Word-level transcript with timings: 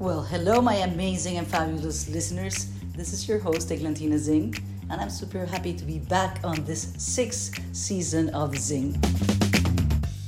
Well, 0.00 0.22
hello, 0.22 0.62
my 0.62 0.76
amazing 0.76 1.36
and 1.36 1.46
fabulous 1.46 2.08
listeners. 2.08 2.70
This 2.96 3.12
is 3.12 3.28
your 3.28 3.38
host, 3.38 3.68
Eglantina 3.68 4.14
Zingg, 4.14 4.58
and 4.88 4.98
I'm 4.98 5.10
super 5.10 5.44
happy 5.44 5.74
to 5.74 5.84
be 5.84 5.98
back 5.98 6.40
on 6.42 6.64
this 6.64 6.94
sixth 6.96 7.60
season 7.76 8.30
of 8.30 8.52
Zingg. 8.52 8.96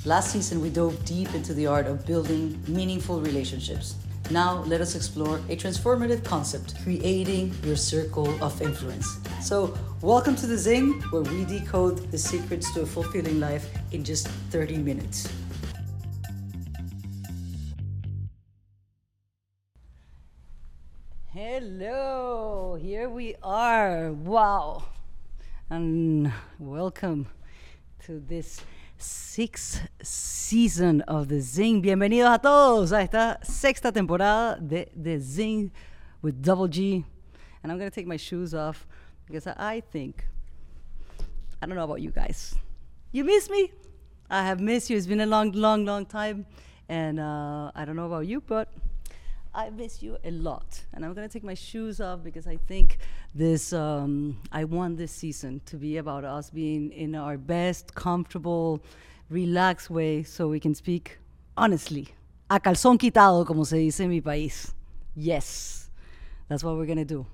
Last 0.04 0.30
season, 0.30 0.60
we 0.60 0.68
dove 0.68 1.02
deep 1.06 1.34
into 1.34 1.54
the 1.54 1.66
art 1.66 1.86
of 1.86 2.04
building 2.04 2.62
meaningful 2.68 3.22
relationships. 3.22 3.94
Now, 4.30 4.62
let 4.64 4.82
us 4.82 4.94
explore 4.94 5.36
a 5.48 5.56
transformative 5.56 6.22
concept 6.22 6.74
creating 6.82 7.54
your 7.64 7.76
circle 7.76 8.28
of 8.44 8.60
influence. 8.60 9.20
So, 9.40 9.72
welcome 10.02 10.36
to 10.36 10.46
the 10.46 10.56
Zingg, 10.56 11.00
where 11.12 11.22
we 11.22 11.46
decode 11.46 12.10
the 12.10 12.18
secrets 12.18 12.70
to 12.74 12.82
a 12.82 12.86
fulfilling 12.86 13.40
life 13.40 13.70
in 13.90 14.04
just 14.04 14.28
30 14.50 14.76
minutes. 14.76 15.32
Hello, 21.64 22.74
here 22.74 23.08
we 23.08 23.36
are. 23.40 24.10
Wow. 24.10 24.82
And 25.70 26.32
welcome 26.58 27.28
to 28.04 28.18
this 28.18 28.62
sixth 28.98 29.80
season 30.02 31.02
of 31.02 31.28
The 31.28 31.36
Zingg. 31.36 31.84
Bienvenidos 31.84 32.34
a 32.34 32.38
todos 32.40 32.92
a 32.92 33.02
esta 33.02 33.38
sexta 33.44 33.92
temporada 33.92 34.60
de 34.60 34.88
The 34.96 35.18
Zingg 35.20 35.70
with 36.20 36.42
Double 36.42 36.66
G. 36.66 37.04
And 37.62 37.70
I'm 37.70 37.78
going 37.78 37.88
to 37.88 37.94
take 37.94 38.08
my 38.08 38.16
shoes 38.16 38.54
off 38.54 38.84
because 39.28 39.46
I 39.46 39.82
think, 39.92 40.26
I 41.62 41.66
don't 41.66 41.76
know 41.76 41.84
about 41.84 42.00
you 42.00 42.10
guys. 42.10 42.56
You 43.12 43.22
miss 43.22 43.48
me? 43.48 43.70
I 44.28 44.42
have 44.42 44.58
missed 44.58 44.90
you. 44.90 44.96
It's 44.96 45.06
been 45.06 45.20
a 45.20 45.26
long, 45.26 45.52
long, 45.52 45.84
long 45.84 46.06
time. 46.06 46.44
And 46.88 47.20
uh, 47.20 47.70
I 47.72 47.84
don't 47.84 47.94
know 47.94 48.06
about 48.06 48.26
you, 48.26 48.40
but 48.40 48.66
I 49.54 49.68
miss 49.68 50.02
you 50.02 50.16
a 50.24 50.30
lot. 50.30 50.80
And 50.94 51.04
I'm 51.04 51.12
going 51.12 51.28
to 51.28 51.32
take 51.32 51.44
my 51.44 51.54
shoes 51.54 52.00
off 52.00 52.22
because 52.24 52.46
I 52.46 52.56
think 52.56 52.98
this, 53.34 53.72
um, 53.72 54.40
I 54.50 54.64
want 54.64 54.96
this 54.96 55.12
season 55.12 55.60
to 55.66 55.76
be 55.76 55.98
about 55.98 56.24
us 56.24 56.48
being 56.48 56.90
in 56.92 57.14
our 57.14 57.36
best, 57.36 57.94
comfortable, 57.94 58.82
relaxed 59.28 59.90
way 59.90 60.22
so 60.22 60.48
we 60.48 60.58
can 60.58 60.74
speak 60.74 61.18
honestly. 61.56 62.08
A 62.48 62.60
calzón 62.60 62.98
quitado, 62.98 63.46
como 63.46 63.64
se 63.64 63.76
dice 63.76 64.00
en 64.00 64.10
mi 64.10 64.20
país. 64.20 64.72
Yes, 65.14 65.90
that's 66.48 66.64
what 66.64 66.76
we're 66.76 66.86
going 66.86 66.98
to 66.98 67.04
do. 67.04 67.26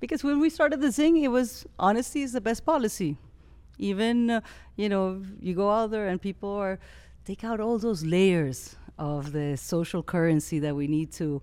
Because 0.00 0.24
when 0.24 0.40
we 0.40 0.50
started 0.50 0.80
the 0.80 0.88
Zingg, 0.88 1.22
it 1.22 1.28
was 1.28 1.66
honesty 1.78 2.22
is 2.22 2.32
the 2.32 2.40
best 2.40 2.64
policy. 2.64 3.16
Even, 3.78 4.30
uh, 4.30 4.40
you 4.76 4.88
know, 4.88 5.22
you 5.40 5.54
go 5.54 5.70
out 5.70 5.90
there 5.90 6.08
and 6.08 6.20
people 6.20 6.50
are, 6.50 6.78
take 7.24 7.44
out 7.44 7.60
all 7.60 7.78
those 7.78 8.04
layers 8.04 8.76
of 9.00 9.32
the 9.32 9.56
social 9.56 10.02
currency 10.02 10.58
that 10.58 10.76
we 10.76 10.86
need 10.86 11.10
to 11.10 11.40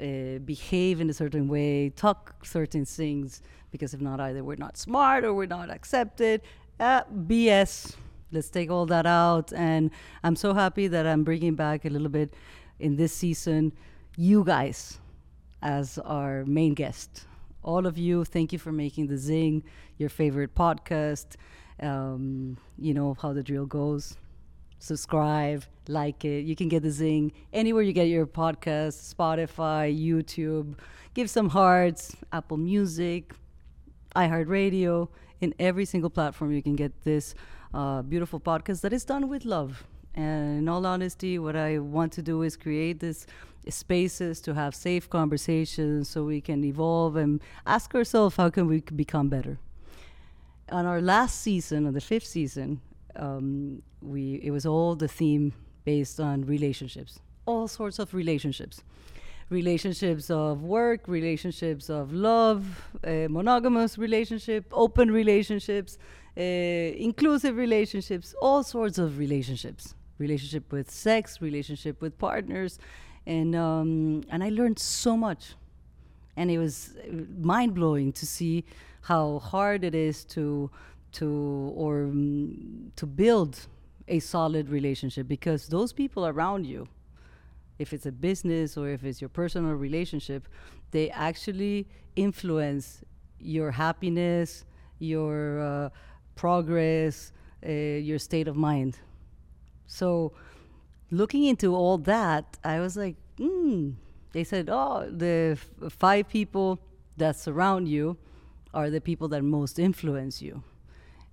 uh, 0.00 0.38
behave 0.44 1.00
in 1.00 1.08
a 1.08 1.12
certain 1.12 1.46
way, 1.48 1.90
talk 1.90 2.44
certain 2.44 2.84
things, 2.84 3.40
because 3.70 3.94
if 3.94 4.00
not, 4.00 4.20
either 4.20 4.42
we're 4.42 4.56
not 4.56 4.76
smart 4.76 5.24
or 5.24 5.32
we're 5.32 5.46
not 5.46 5.70
accepted. 5.70 6.42
Uh, 6.78 7.04
BS. 7.04 7.94
Let's 8.32 8.50
take 8.50 8.70
all 8.70 8.84
that 8.86 9.06
out. 9.06 9.52
And 9.54 9.90
I'm 10.22 10.36
so 10.36 10.52
happy 10.52 10.88
that 10.88 11.06
I'm 11.06 11.24
bringing 11.24 11.54
back 11.54 11.84
a 11.84 11.88
little 11.88 12.10
bit 12.10 12.34
in 12.80 12.96
this 12.96 13.12
season 13.12 13.72
you 14.16 14.44
guys 14.44 14.98
as 15.62 15.98
our 15.98 16.44
main 16.44 16.74
guest. 16.74 17.26
All 17.62 17.86
of 17.86 17.96
you, 17.96 18.24
thank 18.24 18.52
you 18.52 18.58
for 18.58 18.72
making 18.72 19.06
the 19.06 19.14
Zingg 19.14 19.62
your 19.98 20.08
favorite 20.08 20.54
podcast. 20.54 21.36
Um, 21.80 22.58
you 22.76 22.92
know 22.92 23.16
how 23.20 23.32
the 23.32 23.42
drill 23.42 23.66
goes 23.66 24.16
subscribe, 24.78 25.64
like 25.88 26.24
it. 26.24 26.44
You 26.44 26.56
can 26.56 26.68
get 26.68 26.82
the 26.82 26.88
Zingg 26.88 27.32
anywhere 27.52 27.82
you 27.82 27.92
get 27.92 28.08
your 28.08 28.26
podcast, 28.26 29.14
Spotify, 29.14 29.96
YouTube. 29.96 30.74
Give 31.14 31.28
some 31.28 31.48
hearts, 31.48 32.16
Apple 32.32 32.56
Music, 32.56 33.32
iHeartRadio. 34.14 35.08
In 35.40 35.54
every 35.58 35.84
single 35.84 36.10
platform, 36.10 36.52
you 36.52 36.62
can 36.62 36.76
get 36.76 37.04
this 37.04 37.34
uh, 37.72 38.02
beautiful 38.02 38.40
podcast 38.40 38.80
that 38.80 38.92
is 38.92 39.04
done 39.04 39.28
with 39.28 39.44
love. 39.44 39.84
And 40.14 40.58
in 40.58 40.68
all 40.68 40.84
honesty, 40.84 41.38
what 41.38 41.54
I 41.54 41.78
want 41.78 42.12
to 42.14 42.22
do 42.22 42.42
is 42.42 42.56
create 42.56 43.00
this 43.00 43.26
spaces 43.68 44.40
to 44.40 44.54
have 44.54 44.74
safe 44.74 45.08
conversations 45.08 46.08
so 46.08 46.24
we 46.24 46.40
can 46.40 46.64
evolve 46.64 47.16
and 47.16 47.40
ask 47.66 47.94
ourselves 47.94 48.36
how 48.36 48.50
can 48.50 48.66
we 48.66 48.80
become 48.80 49.28
better. 49.28 49.58
On 50.70 50.86
our 50.86 51.00
last 51.00 51.40
season, 51.40 51.86
on 51.86 51.94
the 51.94 52.00
fifth 52.00 52.26
season, 52.26 52.80
um, 53.18 53.82
we 54.00 54.40
it 54.42 54.50
was 54.50 54.64
all 54.66 54.94
the 54.94 55.08
theme 55.08 55.52
based 55.84 56.20
on 56.20 56.44
relationships, 56.44 57.20
all 57.46 57.68
sorts 57.68 57.98
of 57.98 58.14
relationships, 58.14 58.82
relationships 59.50 60.30
of 60.30 60.62
work, 60.62 61.08
relationships 61.08 61.88
of 61.88 62.12
love, 62.12 62.64
uh, 63.04 63.26
monogamous 63.28 63.98
relationship, 63.98 64.66
open 64.72 65.10
relationships, 65.10 65.98
uh, 66.36 66.40
inclusive 66.40 67.56
relationships, 67.56 68.34
all 68.40 68.62
sorts 68.62 68.98
of 68.98 69.18
relationships, 69.18 69.94
relationship 70.18 70.70
with 70.72 70.90
sex, 70.90 71.40
relationship 71.40 72.00
with 72.00 72.18
partners, 72.18 72.78
and 73.26 73.54
um, 73.56 74.22
and 74.30 74.44
I 74.44 74.50
learned 74.50 74.78
so 74.78 75.16
much, 75.16 75.54
and 76.36 76.50
it 76.50 76.58
was 76.58 76.94
mind 77.38 77.74
blowing 77.74 78.12
to 78.12 78.26
see 78.26 78.64
how 79.02 79.38
hard 79.38 79.84
it 79.84 79.94
is 79.94 80.24
to 80.24 80.70
to 81.12 81.72
or 81.74 82.04
um, 82.04 82.92
to 82.96 83.06
build 83.06 83.66
a 84.08 84.18
solid 84.18 84.68
relationship 84.68 85.28
because 85.28 85.68
those 85.68 85.92
people 85.92 86.26
around 86.26 86.66
you 86.66 86.88
if 87.78 87.92
it's 87.92 88.06
a 88.06 88.12
business 88.12 88.76
or 88.76 88.88
if 88.88 89.04
it's 89.04 89.20
your 89.20 89.28
personal 89.28 89.72
relationship 89.72 90.48
they 90.90 91.10
actually 91.10 91.86
influence 92.16 93.02
your 93.38 93.70
happiness 93.70 94.64
your 94.98 95.60
uh, 95.60 95.88
progress 96.34 97.32
uh, 97.66 97.70
your 97.70 98.18
state 98.18 98.46
of 98.46 98.56
mind. 98.56 98.98
So 99.86 100.32
looking 101.10 101.44
into 101.44 101.74
all 101.74 101.98
that 101.98 102.58
i 102.64 102.80
was 102.80 102.96
like 102.96 103.16
hmm. 103.38 103.90
They 104.32 104.44
said 104.44 104.68
oh 104.70 105.08
the 105.10 105.56
f- 105.56 105.92
five 105.92 106.28
people 106.28 106.78
that 107.16 107.36
surround 107.36 107.88
you 107.88 108.18
are 108.74 108.90
the 108.90 109.00
people 109.00 109.26
that 109.28 109.42
most 109.42 109.78
influence 109.78 110.42
you 110.42 110.62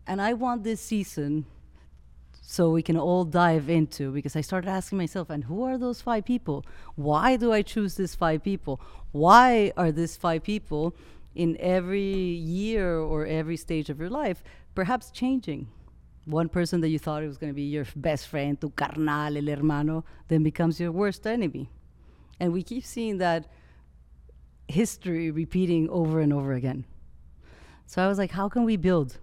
and 0.08 0.22
I 0.22 0.34
want 0.34 0.64
this 0.64 0.82
season 0.82 1.46
so 2.48 2.70
we 2.70 2.84
can 2.84 2.98
all 2.98 3.26
dive 3.26 3.70
into 3.70 4.12
because 4.12 4.36
I 4.36 4.42
started 4.42 4.70
asking 4.70 5.00
myself, 5.00 5.30
and 5.30 5.44
who 5.44 5.64
are 5.64 5.78
those 5.78 6.02
five 6.02 6.26
people? 6.26 6.64
Why 6.96 7.38
do 7.38 7.52
I 7.52 7.64
choose 7.64 7.96
these 7.96 8.16
five 8.16 8.44
people? 8.44 8.80
Why 9.12 9.74
are 9.76 9.92
these 9.92 10.16
five 10.16 10.44
people 10.44 10.96
in 11.34 11.58
every 11.60 12.04
year 12.04 13.00
or 13.00 13.26
every 13.26 13.58
stage 13.58 13.90
of 13.90 14.00
your 14.00 14.10
life 14.10 14.44
perhaps 14.76 15.10
changing? 15.10 15.68
One 16.26 16.50
person 16.50 16.82
that 16.82 16.90
you 16.90 17.00
thought 17.00 17.24
it 17.24 17.28
was 17.28 17.38
going 17.38 17.52
to 17.52 17.56
be 17.56 17.64
your 17.64 17.86
best 17.96 18.28
friend, 18.28 18.60
tu 18.60 18.70
carnal, 18.70 19.38
el 19.38 19.48
hermano, 19.48 20.06
then 20.28 20.44
becomes 20.44 20.80
your 20.80 20.92
worst 20.92 21.26
enemy. 21.28 21.70
And 22.40 22.54
we 22.54 22.64
keep 22.64 22.84
seeing 22.84 23.18
that 23.20 23.48
history 24.68 25.32
repeating 25.32 25.90
over 25.90 26.20
and 26.20 26.34
over 26.34 26.54
again. 26.54 26.86
So 27.86 28.04
I 28.04 28.08
was 28.08 28.18
like, 28.18 28.32
how 28.32 28.50
can 28.50 28.66
we 28.66 28.78
build? 28.78 29.18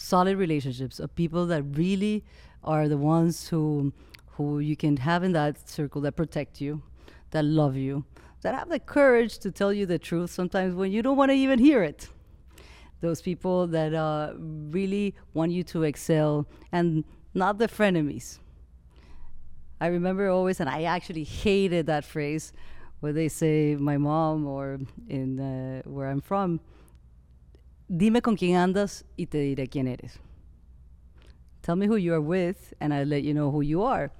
Solid 0.00 0.38
relationships 0.38 0.98
of 0.98 1.14
people 1.14 1.46
that 1.46 1.62
really 1.76 2.24
are 2.64 2.88
the 2.88 2.96
ones 2.96 3.48
who 3.48 3.92
who 4.32 4.58
you 4.58 4.74
can 4.74 4.96
have 4.96 5.22
in 5.22 5.32
that 5.32 5.68
circle 5.68 6.00
that 6.00 6.16
protect 6.16 6.60
you, 6.60 6.82
that 7.30 7.44
love 7.44 7.76
you, 7.76 8.04
that 8.40 8.54
have 8.54 8.70
the 8.70 8.78
courage 8.78 9.38
to 9.38 9.50
tell 9.50 9.72
you 9.72 9.84
the 9.84 9.98
truth 9.98 10.30
sometimes 10.30 10.74
when 10.74 10.90
you 10.90 11.02
don't 11.02 11.18
want 11.18 11.30
to 11.30 11.34
even 11.34 11.58
hear 11.58 11.82
it. 11.82 12.08
Those 13.02 13.20
people 13.20 13.66
that 13.66 13.92
uh, 13.92 14.32
really 14.38 15.14
want 15.34 15.52
you 15.52 15.62
to 15.64 15.82
excel 15.82 16.46
and 16.72 17.04
not 17.34 17.58
the 17.58 17.68
frenemies. 17.68 18.38
I 19.78 19.88
remember 19.88 20.28
always, 20.30 20.60
and 20.60 20.70
I 20.70 20.84
actually 20.84 21.24
hated 21.24 21.86
that 21.86 22.04
phrase 22.04 22.52
where 23.00 23.12
they 23.12 23.28
say, 23.28 23.76
my 23.78 23.98
mom 23.98 24.46
or 24.46 24.78
in 25.08 25.40
uh, 25.40 25.82
where 25.88 26.08
I'm 26.08 26.20
from, 26.20 26.60
dime 27.90 28.22
con 28.22 28.36
quién 28.36 28.56
andas 28.56 29.04
y 29.16 29.26
te 29.26 29.38
diré 29.38 29.68
quién 29.68 29.88
eres. 29.88 30.18
Tell 31.62 31.76
me 31.76 31.86
who 31.86 31.96
you 31.96 32.14
are 32.14 32.20
with, 32.20 32.72
and 32.80 32.94
I'll 32.94 33.06
let 33.06 33.22
you 33.22 33.34
know 33.34 33.50
who 33.50 33.60
you 33.60 33.82
are. 33.82 34.10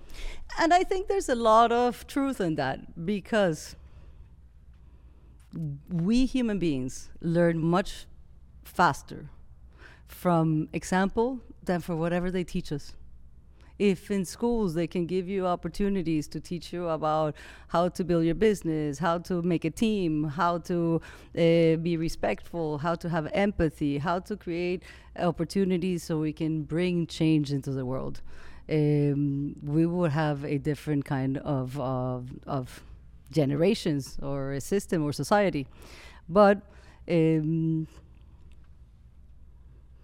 And 0.58 0.74
I 0.74 0.82
think 0.82 1.08
there's 1.08 1.28
a 1.28 1.34
lot 1.34 1.72
of 1.72 2.06
truth 2.06 2.40
in 2.40 2.56
that 2.56 3.06
because 3.06 3.76
we 5.88 6.26
human 6.26 6.58
beings 6.58 7.08
learn 7.20 7.58
much 7.58 8.06
faster 8.64 9.30
from 10.06 10.68
example 10.72 11.40
than 11.64 11.80
for 11.80 11.96
whatever 11.96 12.30
they 12.30 12.44
teach 12.44 12.72
us 12.72 12.94
if 13.80 14.10
in 14.10 14.26
schools 14.26 14.74
they 14.74 14.86
can 14.86 15.06
give 15.06 15.26
you 15.26 15.46
opportunities 15.46 16.28
to 16.28 16.38
teach 16.38 16.70
you 16.70 16.86
about 16.88 17.34
how 17.68 17.88
to 17.88 18.04
build 18.04 18.26
your 18.26 18.34
business, 18.34 18.98
how 18.98 19.16
to 19.16 19.40
make 19.40 19.64
a 19.64 19.70
team, 19.70 20.24
how 20.24 20.58
to 20.58 21.00
uh, 21.34 21.76
be 21.76 21.96
respectful, 21.96 22.76
how 22.76 22.94
to 22.94 23.08
have 23.08 23.26
empathy, 23.32 23.96
how 23.96 24.18
to 24.18 24.36
create 24.36 24.82
opportunities 25.18 26.02
so 26.02 26.18
we 26.18 26.30
can 26.30 26.62
bring 26.62 27.06
change 27.06 27.52
into 27.52 27.70
the 27.70 27.86
world, 27.86 28.20
um, 28.68 29.56
we 29.62 29.86
would 29.86 30.12
have 30.12 30.44
a 30.44 30.58
different 30.58 31.06
kind 31.06 31.38
of, 31.38 31.80
of, 31.80 32.28
of 32.46 32.82
generations 33.32 34.18
or 34.22 34.52
a 34.52 34.60
system 34.60 35.02
or 35.02 35.12
society. 35.14 35.66
But 36.28 36.60
um, 37.08 37.88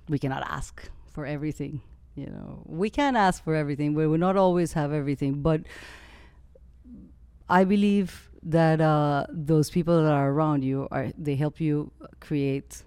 we 0.08 0.18
cannot 0.18 0.44
ask 0.48 0.88
for 1.12 1.26
everything. 1.26 1.82
You 2.16 2.26
know, 2.26 2.62
we 2.64 2.88
can't 2.90 3.16
ask 3.16 3.44
for 3.44 3.54
everything, 3.54 3.94
we 3.94 4.06
not 4.16 4.36
always 4.36 4.72
have 4.72 4.92
everything. 4.92 5.42
But 5.42 5.62
I 7.48 7.64
believe 7.64 8.30
that 8.42 8.80
uh, 8.80 9.26
those 9.28 9.70
people 9.70 10.02
that 10.02 10.12
are 10.12 10.30
around 10.30 10.64
you 10.64 10.88
are 10.90 11.10
they 11.18 11.34
help 11.34 11.60
you 11.60 11.90
create 12.20 12.82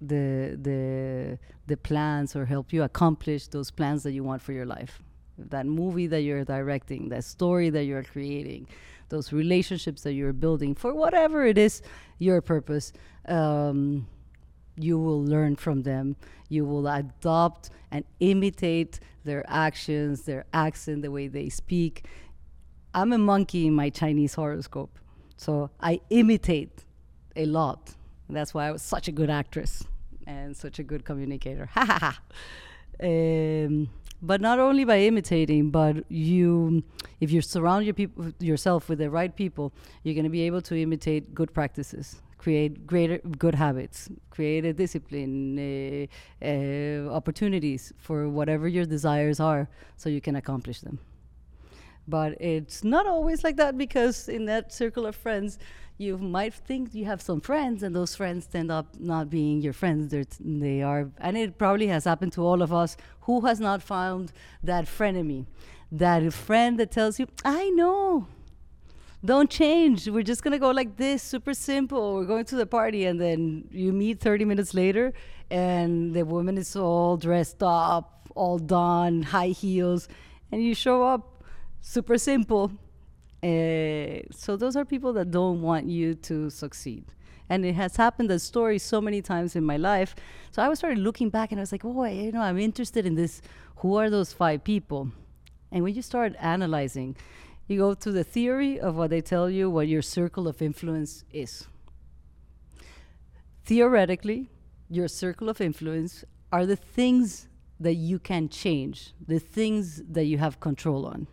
the 0.00 0.58
the 0.60 1.38
the 1.66 1.76
plans 1.76 2.36
or 2.36 2.44
help 2.44 2.72
you 2.72 2.82
accomplish 2.82 3.46
those 3.48 3.70
plans 3.70 4.02
that 4.02 4.12
you 4.12 4.24
want 4.24 4.42
for 4.42 4.52
your 4.52 4.66
life 4.66 5.02
that 5.38 5.64
movie 5.64 6.06
that 6.06 6.22
you're 6.22 6.44
directing 6.44 7.08
that 7.08 7.24
story 7.24 7.70
that 7.70 7.84
you're 7.84 8.02
creating 8.02 8.66
those 9.08 9.32
relationships 9.32 10.02
that 10.02 10.12
you're 10.12 10.32
building 10.32 10.74
for 10.74 10.92
whatever 10.92 11.46
it 11.46 11.56
is 11.56 11.82
your 12.18 12.40
purpose 12.40 12.92
um, 13.28 14.06
you 14.76 14.98
will 14.98 15.22
learn 15.22 15.56
from 15.56 15.82
them. 15.82 16.16
You 16.48 16.64
will 16.64 16.86
adopt 16.86 17.70
and 17.90 18.04
imitate 18.20 19.00
their 19.24 19.44
actions 19.48 20.22
their 20.22 20.44
accent 20.52 21.02
the 21.02 21.10
way 21.10 21.26
they 21.26 21.48
speak. 21.48 22.04
I'm 22.94 23.12
a 23.12 23.18
monkey 23.18 23.66
in 23.66 23.74
my 23.74 23.90
chinese 23.90 24.34
horoscope 24.34 24.98
so 25.36 25.68
i 25.80 26.00
imitate 26.10 26.84
a 27.36 27.46
lot. 27.46 27.94
That's 28.28 28.54
why 28.54 28.66
I 28.66 28.72
was 28.72 28.82
such 28.82 29.08
a 29.08 29.12
good 29.12 29.30
actress 29.30 29.84
and 30.26 30.56
such 30.56 30.78
a 30.78 30.82
good 30.82 31.04
communicator. 31.04 31.68
Um, 32.98 33.90
but 34.22 34.40
not 34.40 34.58
only 34.58 34.86
by 34.86 35.00
imitating, 35.00 35.70
but 35.70 36.10
you, 36.10 36.82
if 37.20 37.30
you 37.30 37.42
surround 37.42 37.84
your 37.84 37.92
people, 37.92 38.32
yourself 38.40 38.88
with 38.88 39.00
the 39.00 39.10
right 39.10 39.36
people, 39.36 39.70
you're 40.02 40.14
going 40.14 40.24
to 40.24 40.30
be 40.30 40.40
able 40.40 40.62
to 40.62 40.80
imitate 40.80 41.34
good 41.34 41.52
practices, 41.52 42.22
create 42.46 42.86
greater 42.86 43.18
good 43.44 43.56
habits, 43.56 44.08
create 44.30 44.64
a 44.64 44.72
discipline, 44.72 45.58
uh, 45.58 46.06
uh, 46.50 47.12
opportunities 47.12 47.92
for 47.98 48.28
whatever 48.28 48.68
your 48.68 48.86
desires 48.96 49.40
are, 49.40 49.68
so 49.96 50.08
you 50.08 50.20
can 50.20 50.36
accomplish 50.36 50.78
them. 50.80 51.00
But 52.06 52.40
it's 52.40 52.84
not 52.84 53.04
always 53.04 53.42
like 53.42 53.56
that 53.56 53.76
because 53.76 54.28
in 54.28 54.44
that 54.44 54.72
circle 54.72 55.06
of 55.06 55.16
friends, 55.16 55.58
you 55.98 56.18
might 56.18 56.54
think 56.54 56.94
you 56.94 57.04
have 57.06 57.20
some 57.20 57.40
friends, 57.40 57.82
and 57.82 57.96
those 57.96 58.14
friends 58.14 58.46
end 58.54 58.70
up 58.70 58.86
not 59.00 59.28
being 59.28 59.60
your 59.60 59.72
friends. 59.72 60.00
They're 60.12 60.30
t- 60.34 60.44
they 60.66 60.82
are, 60.82 61.10
and 61.18 61.36
it 61.36 61.58
probably 61.58 61.88
has 61.88 62.04
happened 62.04 62.32
to 62.34 62.42
all 62.48 62.62
of 62.62 62.72
us. 62.72 62.96
Who 63.22 63.40
has 63.48 63.58
not 63.58 63.82
found 63.82 64.30
that 64.62 64.84
frenemy, 64.84 65.46
that 65.90 66.32
friend 66.32 66.78
that 66.78 66.92
tells 66.92 67.18
you, 67.18 67.26
"I 67.44 67.70
know, 67.70 68.28
don't 69.24 69.50
change. 69.50 70.08
We're 70.08 70.22
just 70.22 70.42
gonna 70.42 70.58
go 70.58 70.70
like 70.70 70.96
this, 70.96 71.22
super 71.22 71.54
simple. 71.54 72.14
We're 72.14 72.24
going 72.24 72.44
to 72.46 72.56
the 72.56 72.66
party, 72.66 73.04
and 73.06 73.20
then 73.20 73.68
you 73.70 73.92
meet 73.92 74.20
30 74.20 74.44
minutes 74.44 74.74
later, 74.74 75.12
and 75.50 76.14
the 76.14 76.24
woman 76.24 76.58
is 76.58 76.76
all 76.76 77.16
dressed 77.16 77.62
up, 77.62 78.28
all 78.34 78.58
done, 78.58 79.22
high 79.22 79.48
heels, 79.48 80.08
and 80.52 80.62
you 80.62 80.74
show 80.74 81.02
up 81.02 81.44
super 81.80 82.18
simple 82.18 82.72
uh, 83.42 84.22
so 84.32 84.56
those 84.56 84.76
are 84.76 84.84
people 84.84 85.12
that 85.12 85.30
don't 85.30 85.60
want 85.62 85.86
you 85.86 86.14
to 86.14 86.50
succeed. 86.50 87.04
And 87.48 87.64
it 87.64 87.74
has 87.76 87.94
happened 87.94 88.28
that 88.30 88.40
story 88.40 88.78
so 88.78 89.00
many 89.00 89.22
times 89.22 89.54
in 89.54 89.62
my 89.62 89.76
life. 89.76 90.16
So 90.50 90.62
I 90.62 90.68
was 90.68 90.78
started 90.78 90.98
looking 90.98 91.30
back 91.30 91.52
and 91.52 91.60
I 91.60 91.62
was 91.62 91.70
like, 91.70 91.84
oh, 91.84 92.04
you 92.04 92.32
know, 92.32 92.40
I'm 92.40 92.58
interested 92.58 93.06
in 93.06 93.14
this. 93.14 93.40
Who 93.76 93.96
are 93.96 94.10
those 94.10 94.32
five 94.32 94.64
people? 94.64 95.12
And 95.70 95.84
when 95.84 95.94
you 95.94 96.02
start 96.02 96.34
analyzing, 96.40 97.16
you 97.66 97.78
go 97.78 97.94
to 97.94 98.12
the 98.12 98.24
theory 98.24 98.78
of 98.78 98.96
what 98.96 99.10
they 99.10 99.20
tell 99.20 99.50
you 99.50 99.68
what 99.68 99.88
your 99.88 100.02
circle 100.02 100.46
of 100.46 100.62
influence 100.62 101.24
is. 101.32 101.66
Theoretically, 103.64 104.48
your 104.88 105.08
circle 105.08 105.48
of 105.48 105.60
influence 105.60 106.24
are 106.52 106.64
the 106.64 106.76
things 106.76 107.48
that 107.80 107.94
you 107.94 108.18
can 108.18 108.48
change, 108.48 109.12
the 109.26 109.38
things 109.38 110.02
that 110.08 110.24
you 110.24 110.38
have 110.38 110.60
control 110.60 111.06
on. 111.06 111.26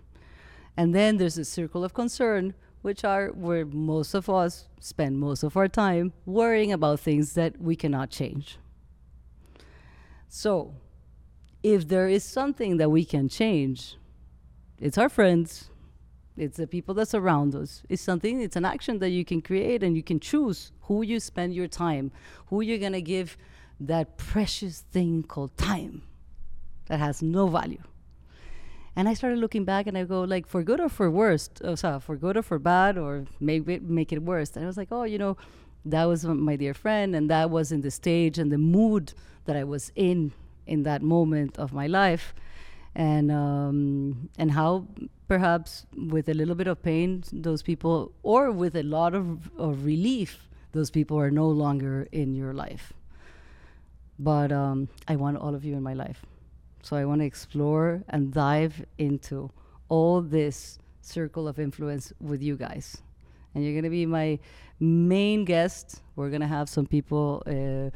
And 0.76 0.94
then 0.94 1.18
there's 1.18 1.38
a 1.38 1.46
circle 1.46 1.84
of 1.84 1.94
concern, 1.94 2.56
which 2.82 3.06
are 3.06 3.28
where 3.28 3.66
most 3.66 4.14
of 4.14 4.30
us 4.30 4.68
spend 4.80 5.20
most 5.20 5.44
of 5.44 5.56
our 5.56 5.68
time 5.68 6.14
worrying 6.26 6.74
about 6.74 7.00
things 7.00 7.34
that 7.34 7.62
we 7.62 7.76
cannot 7.76 8.10
change. 8.10 8.58
So, 10.28 10.74
if 11.62 11.88
there 11.88 12.10
is 12.10 12.24
something 12.24 12.78
that 12.78 12.90
we 12.90 13.06
can 13.06 13.30
change, 13.30 13.96
it's 14.80 14.98
our 14.98 15.08
friends, 15.08 15.70
it's 16.36 16.58
the 16.58 16.68
people 16.68 16.96
that 16.96 17.08
surround 17.08 17.56
us. 17.56 17.84
It's 17.90 18.02
something, 18.02 18.42
it's 18.42 18.56
an 18.56 18.66
action 18.66 19.00
that 19.00 19.10
you 19.10 19.24
can 19.24 19.42
create 19.42 19.84
and 19.84 19.96
you 19.96 20.04
can 20.04 20.20
choose 20.20 20.72
who 20.82 21.04
you 21.04 21.20
spend 21.20 21.54
your 21.54 21.68
time, 21.68 22.12
who 22.48 22.62
you're 22.62 22.80
going 22.80 22.94
to 22.94 23.02
give 23.02 23.38
that 23.80 24.18
precious 24.18 24.80
thing 24.92 25.24
called 25.24 25.56
time 25.58 26.04
that 26.88 27.00
has 27.00 27.22
no 27.22 27.48
value. 27.48 27.82
And 28.96 29.10
I 29.10 29.14
started 29.16 29.40
looking 29.40 29.66
back 29.66 29.88
and 29.88 29.98
I 29.98 30.04
go 30.04 30.22
like 30.22 30.48
for 30.48 30.64
good 30.64 30.80
or 30.80 30.90
for 30.90 31.10
worse, 31.10 31.50
oh, 31.64 31.76
sorry, 31.76 32.00
for 32.00 32.16
good 32.16 32.38
or 32.38 32.44
for 32.44 32.60
bad 32.60 32.98
or 32.98 33.26
maybe 33.40 33.80
make 33.80 34.12
it 34.12 34.22
worse. 34.22 34.56
And 34.56 34.64
I 34.64 34.68
was 34.68 34.78
like, 34.78 34.90
oh, 34.92 35.04
you 35.04 35.18
know, 35.18 35.36
that 35.86 36.06
was 36.06 36.26
my 36.26 36.56
dear 36.56 36.74
friend 36.74 37.16
and 37.16 37.30
that 37.30 37.50
was 37.50 37.72
in 37.72 37.82
the 37.82 37.92
stage 37.92 38.38
and 38.38 38.52
the 38.52 38.58
mood 38.58 39.14
that 39.46 39.56
I 39.56 39.64
was 39.64 39.92
in 39.96 40.32
in 40.66 40.84
that 40.84 41.02
moment 41.02 41.58
of 41.58 41.74
my 41.74 41.88
life. 41.88 42.34
And 42.96 43.32
um, 43.32 44.30
and 44.38 44.52
how 44.52 44.88
perhaps 45.28 45.86
with 45.98 46.30
a 46.30 46.34
little 46.34 46.54
bit 46.54 46.68
of 46.68 46.84
pain, 46.84 47.24
those 47.32 47.64
people, 47.64 48.12
or 48.22 48.52
with 48.52 48.76
a 48.76 48.84
lot 48.84 49.16
of, 49.16 49.50
of 49.58 49.84
relief, 49.84 50.48
those 50.74 50.92
people 50.92 51.18
are 51.18 51.32
no 51.32 51.48
longer 51.48 52.08
in 52.12 52.36
your 52.36 52.54
life. 52.54 52.94
But 54.20 54.52
um, 54.52 54.90
I 55.08 55.16
want 55.16 55.38
all 55.38 55.56
of 55.56 55.66
you 55.66 55.74
in 55.74 55.82
my 55.82 55.94
life. 55.94 56.24
So 56.84 56.96
I 56.96 57.06
want 57.06 57.22
to 57.22 57.26
explore 57.26 58.04
and 58.10 58.32
dive 58.32 58.86
into 58.98 59.50
all 59.90 60.22
this 60.22 60.78
circle 61.02 61.48
of 61.48 61.58
influence 61.58 62.14
with 62.20 62.42
you 62.44 62.56
guys. 62.56 63.02
And 63.56 63.64
you're 63.64 63.74
going 63.74 63.84
to 63.84 63.90
be 63.90 64.06
my 64.06 64.40
main 64.80 65.46
guest. 65.46 66.02
We're 66.16 66.30
going 66.30 66.42
to 66.42 66.48
have 66.48 66.70
some 66.70 66.86
people 66.86 67.44
uh, 67.48 67.90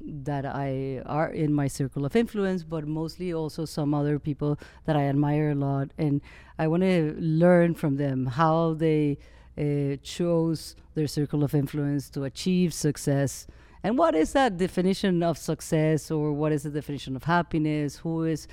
that 0.00 0.46
I 0.46 1.02
are 1.06 1.30
in 1.30 1.52
my 1.52 1.68
circle 1.68 2.04
of 2.04 2.16
influence, 2.16 2.64
but 2.64 2.86
mostly 2.86 3.32
also 3.32 3.64
some 3.64 3.94
other 3.94 4.18
people 4.18 4.58
that 4.86 4.96
I 4.96 5.04
admire 5.04 5.50
a 5.50 5.54
lot. 5.54 5.90
And 5.98 6.20
I 6.58 6.68
want 6.68 6.82
to 6.82 7.14
learn 7.18 7.74
from 7.74 7.96
them 7.96 8.26
how 8.26 8.74
they 8.74 9.18
uh, 9.58 9.96
chose 10.02 10.76
their 10.94 11.06
circle 11.06 11.44
of 11.44 11.54
influence 11.54 12.08
to 12.10 12.24
achieve 12.24 12.72
success 12.72 13.46
and 13.82 13.96
what 13.96 14.14
is 14.14 14.32
that 14.32 14.58
definition 14.58 15.22
of 15.22 15.38
success, 15.38 16.10
or 16.10 16.32
what 16.32 16.52
is 16.52 16.64
the 16.64 16.70
definition 16.70 17.16
of 17.16 17.24
happiness? 17.24 17.96
Who 17.96 18.24
is, 18.24 18.46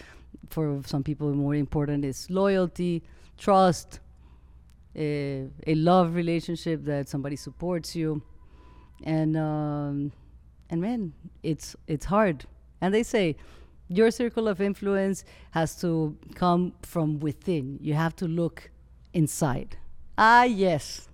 for 0.50 0.82
some 0.86 1.04
people, 1.04 1.34
more 1.34 1.56
important 1.56 2.06
is 2.06 2.30
loyalty, 2.30 3.04
trust, 3.38 4.00
a, 4.96 5.48
a 5.66 5.76
love 5.76 6.16
relationship 6.16 6.86
that 6.86 7.10
somebody 7.10 7.36
supports 7.36 7.96
you, 7.96 8.22
and 9.04 9.36
um, 9.36 10.12
and 10.70 10.82
man, 10.82 11.14
it's 11.44 11.76
it's 11.88 12.06
hard. 12.06 12.46
And 12.82 12.94
they 12.94 13.04
say 13.04 13.36
your 13.88 14.12
circle 14.12 14.48
of 14.48 14.60
influence 14.60 15.24
has 15.52 15.80
to 15.82 16.18
come 16.36 16.74
from 16.82 17.20
within. 17.20 17.80
You 17.82 17.94
have 17.94 18.16
to 18.18 18.28
look 18.28 18.70
inside. 19.14 19.78
Ah, 20.18 20.44
yes, 20.44 21.08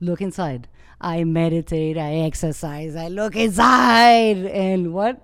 look 0.00 0.20
inside. 0.20 0.68
I 1.00 1.24
meditate, 1.24 1.98
I 1.98 2.14
exercise, 2.14 2.96
I 2.96 3.08
look 3.08 3.36
inside, 3.36 4.38
and 4.46 4.94
what? 4.94 5.20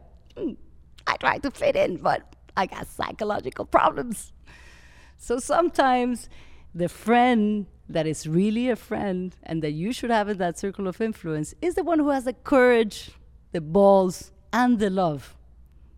I 1.07 1.17
try 1.17 1.39
to 1.39 1.51
fit 1.51 1.77
in, 1.77 1.97
but 1.97 2.37
I 2.57 2.67
got 2.67 2.87
psychological 2.87 3.65
problems. 3.65 4.33
So 5.17 5.39
sometimes 5.39 6.29
the 6.75 6.89
friend 6.89 7.67
that 7.89 8.07
is 8.07 8.27
really 8.27 8.69
a 8.69 8.77
friend 8.77 9.35
and 9.43 9.63
that 9.63 9.73
you 9.73 9.93
should 9.93 10.11
have 10.11 10.29
in 10.29 10.39
that 10.39 10.59
circle 10.59 10.89
of 10.89 11.01
influence 11.01 11.55
is 11.61 11.75
the 11.75 11.85
one 11.85 11.99
who 11.99 12.11
has 12.11 12.25
the 12.25 12.33
courage, 12.33 13.13
the 13.53 13.61
balls, 13.61 14.33
and 14.53 14.79
the 14.79 14.91
love 14.91 15.37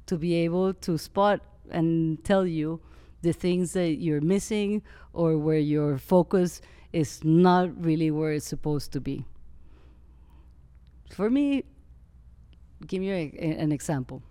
to 0.07 0.17
be 0.17 0.35
able 0.35 0.75
to 0.75 0.99
spot 0.99 1.41
and 1.71 2.23
tell 2.25 2.47
you 2.47 2.81
the 3.23 3.33
things 3.33 3.73
that 3.73 3.95
you're 3.95 4.21
missing 4.21 4.83
or 5.13 5.39
where 5.39 5.59
your 5.59 5.99
focus 5.99 6.61
is 6.93 7.25
not 7.25 7.71
really 7.83 8.11
where 8.11 8.33
it's 8.33 8.47
supposed 8.47 8.93
to 8.93 9.01
be 9.01 9.25
for 11.15 11.31
me, 11.31 11.65
give 12.87 13.03
you 13.03 13.15
a, 13.15 13.33
a, 13.39 13.63
an 13.63 13.73
example. 13.73 14.23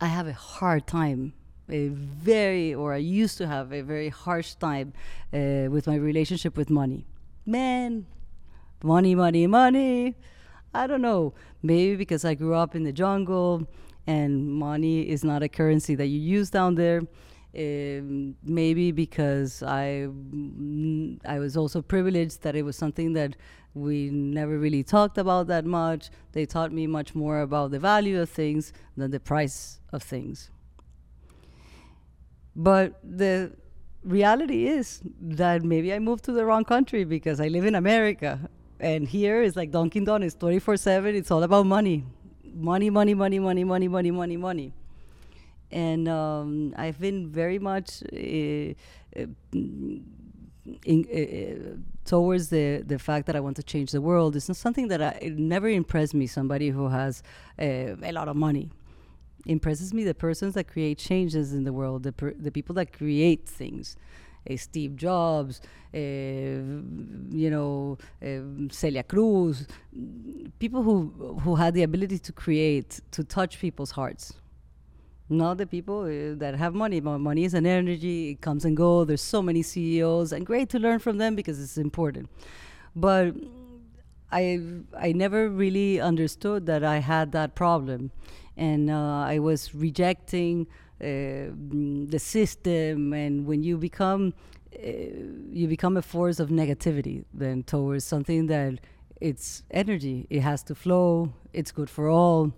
I 0.00 0.06
have 0.06 0.26
a 0.26 0.32
hard 0.32 0.86
time, 0.86 1.32
a 1.70 1.88
very, 1.88 2.74
or 2.74 2.92
I 2.92 2.98
used 2.98 3.38
to 3.38 3.46
have 3.46 3.72
a 3.72 3.82
very 3.82 4.08
harsh 4.08 4.54
time 4.54 4.92
uh, 5.32 5.70
with 5.70 5.86
my 5.86 5.94
relationship 5.94 6.56
with 6.56 6.68
money. 6.70 7.06
Man, 7.46 8.06
money, 8.82 9.14
money, 9.14 9.46
money. 9.46 10.16
I 10.76 10.86
don't 10.86 11.02
know. 11.02 11.34
Maybe 11.62 11.96
because 11.96 12.24
I 12.24 12.34
grew 12.34 12.54
up 12.54 12.74
in 12.74 12.84
the 12.84 12.92
jungle 12.92 13.66
and 14.06 14.46
money 14.48 15.08
is 15.08 15.24
not 15.24 15.42
a 15.42 15.48
currency 15.48 15.94
that 15.96 16.06
you 16.06 16.20
use 16.20 16.50
down 16.50 16.74
there. 16.74 17.02
Um, 17.58 18.36
maybe 18.42 18.92
because 18.92 19.62
I 19.62 20.08
mm, 20.08 21.18
I 21.24 21.38
was 21.38 21.56
also 21.56 21.80
privileged 21.80 22.42
that 22.42 22.54
it 22.54 22.62
was 22.62 22.76
something 22.76 23.14
that 23.14 23.34
we 23.72 24.10
never 24.10 24.58
really 24.58 24.82
talked 24.82 25.16
about 25.16 25.46
that 25.46 25.64
much. 25.64 26.10
They 26.32 26.44
taught 26.44 26.70
me 26.70 26.86
much 26.86 27.14
more 27.14 27.40
about 27.40 27.70
the 27.70 27.78
value 27.78 28.20
of 28.20 28.28
things 28.28 28.74
than 28.96 29.10
the 29.10 29.20
price 29.20 29.80
of 29.90 30.02
things. 30.02 30.50
But 32.54 33.00
the 33.02 33.52
reality 34.02 34.66
is 34.66 35.00
that 35.20 35.62
maybe 35.62 35.92
I 35.92 35.98
moved 35.98 36.24
to 36.24 36.32
the 36.32 36.44
wrong 36.44 36.64
country 36.64 37.04
because 37.04 37.40
I 37.40 37.48
live 37.48 37.64
in 37.64 37.74
America. 37.74 38.50
And 38.78 39.08
here 39.08 39.42
is 39.42 39.56
like 39.56 39.70
Dunkin' 39.70 40.04
Donuts 40.04 40.34
24 40.34 40.76
7. 40.76 41.14
It's 41.14 41.30
all 41.30 41.42
about 41.42 41.66
money. 41.66 42.04
Money, 42.54 42.90
money, 42.90 43.14
money, 43.14 43.38
money, 43.38 43.64
money, 43.64 43.88
money, 43.88 44.10
money, 44.10 44.36
money. 44.36 44.72
And 45.70 46.08
um, 46.08 46.74
I've 46.76 47.00
been 47.00 47.28
very 47.28 47.58
much 47.58 48.02
uh, 48.12 48.16
uh, 48.16 49.26
in, 49.52 50.04
uh, 50.84 51.76
towards 52.04 52.48
the, 52.48 52.82
the 52.86 52.98
fact 52.98 53.26
that 53.26 53.36
I 53.36 53.40
want 53.40 53.56
to 53.56 53.62
change 53.62 53.90
the 53.92 54.00
world. 54.00 54.36
It's 54.36 54.48
not 54.48 54.56
something 54.56 54.88
that 54.88 55.02
I, 55.02 55.32
never 55.34 55.68
impressed 55.68 56.14
me, 56.14 56.26
somebody 56.26 56.70
who 56.70 56.88
has 56.88 57.22
a 57.58 57.96
lot 58.12 58.28
of 58.28 58.36
money 58.36 58.70
impresses 59.46 59.94
me 59.94 60.04
the 60.04 60.14
persons 60.14 60.54
that 60.54 60.66
create 60.66 60.98
changes 60.98 61.52
in 61.52 61.64
the 61.64 61.72
world, 61.72 62.02
the, 62.02 62.12
per, 62.12 62.32
the 62.32 62.50
people 62.50 62.74
that 62.74 62.92
create 62.92 63.48
things. 63.48 63.96
Uh, 64.48 64.56
Steve 64.56 64.96
Jobs, 64.96 65.60
uh, 65.94 65.98
you 65.98 67.50
know, 67.50 67.98
uh, 68.24 68.68
Celia 68.70 69.02
Cruz, 69.02 69.66
people 70.58 70.82
who 70.82 71.38
who 71.42 71.56
had 71.56 71.74
the 71.74 71.82
ability 71.82 72.18
to 72.18 72.32
create, 72.32 73.00
to 73.10 73.24
touch 73.24 73.58
people's 73.58 73.92
hearts. 73.92 74.34
Not 75.28 75.58
the 75.58 75.66
people 75.66 76.04
that 76.36 76.54
have 76.54 76.72
money. 76.74 77.00
Money 77.00 77.44
is 77.44 77.54
an 77.54 77.66
energy; 77.66 78.30
it 78.30 78.40
comes 78.40 78.64
and 78.64 78.76
goes. 78.76 79.08
There's 79.08 79.22
so 79.22 79.42
many 79.42 79.62
CEOs, 79.62 80.32
and 80.32 80.46
great 80.46 80.68
to 80.70 80.78
learn 80.78 81.00
from 81.00 81.18
them 81.18 81.34
because 81.34 81.60
it's 81.60 81.76
important. 81.76 82.28
But 82.94 83.34
I 84.30 84.60
I 84.96 85.12
never 85.12 85.48
really 85.48 86.00
understood 86.00 86.66
that 86.66 86.84
I 86.84 86.98
had 86.98 87.32
that 87.32 87.54
problem 87.54 88.10
and 88.56 88.90
uh, 88.90 89.24
I 89.26 89.38
was 89.38 89.74
rejecting 89.74 90.66
the 90.98 92.18
system. 92.18 93.12
And 93.12 93.46
when 93.46 93.62
you 93.62 93.76
become 93.78 94.34
uh, 94.74 94.88
you 95.52 95.68
become 95.68 95.96
a 95.96 96.02
force 96.02 96.38
of 96.38 96.50
negativity 96.50 97.24
then 97.32 97.62
towards 97.62 98.04
something 98.04 98.46
that 98.46 98.78
it's 99.20 99.62
energy. 99.70 100.26
It 100.28 100.40
has 100.40 100.62
to 100.64 100.74
flow. 100.74 101.32
It's 101.52 101.72
good 101.72 101.88
for 101.88 102.08
all. 102.08 102.52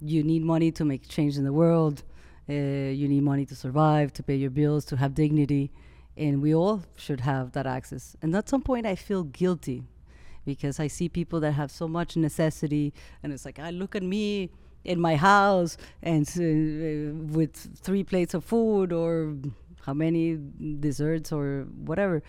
You 0.00 0.22
need 0.22 0.42
money 0.42 0.70
to 0.72 0.84
make 0.84 1.08
change 1.08 1.36
in 1.36 1.44
the 1.44 1.52
world. 1.52 2.02
Uh, 2.48 2.52
you 2.52 3.08
need 3.08 3.22
money 3.22 3.44
to 3.46 3.54
survive, 3.54 4.12
to 4.14 4.22
pay 4.22 4.36
your 4.36 4.50
bills, 4.50 4.84
to 4.86 4.96
have 4.96 5.14
dignity. 5.14 5.70
And 6.16 6.42
we 6.42 6.54
all 6.54 6.82
should 6.96 7.20
have 7.20 7.52
that 7.52 7.66
access. 7.66 8.16
And 8.22 8.34
at 8.34 8.48
some 8.48 8.62
point, 8.62 8.86
I 8.86 8.94
feel 8.94 9.24
guilty 9.24 9.84
because 10.44 10.80
I 10.80 10.86
see 10.86 11.08
people 11.08 11.40
that 11.40 11.52
have 11.52 11.70
so 11.70 11.86
much 11.88 12.16
necessity. 12.16 12.92
And 13.22 13.32
it's 13.32 13.44
like, 13.44 13.58
I 13.58 13.70
look 13.70 13.94
at 13.94 14.02
me 14.02 14.50
in 14.84 15.00
my 15.00 15.16
house 15.16 15.76
and 16.02 16.26
uh, 16.28 17.34
with 17.34 17.54
three 17.80 18.04
plates 18.04 18.34
of 18.34 18.44
food 18.44 18.92
or 18.92 19.36
how 19.82 19.94
many 19.94 20.38
desserts 20.80 21.32
or 21.32 21.66
whatever. 21.84 22.22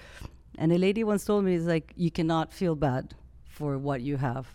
And 0.57 0.71
a 0.71 0.77
lady 0.77 1.03
once 1.03 1.23
told 1.25 1.45
me, 1.45 1.55
it's 1.55 1.65
like, 1.65 1.93
you 1.95 2.11
cannot 2.11 2.53
feel 2.53 2.75
bad 2.75 3.13
for 3.45 3.77
what 3.77 4.01
you 4.01 4.17
have 4.17 4.47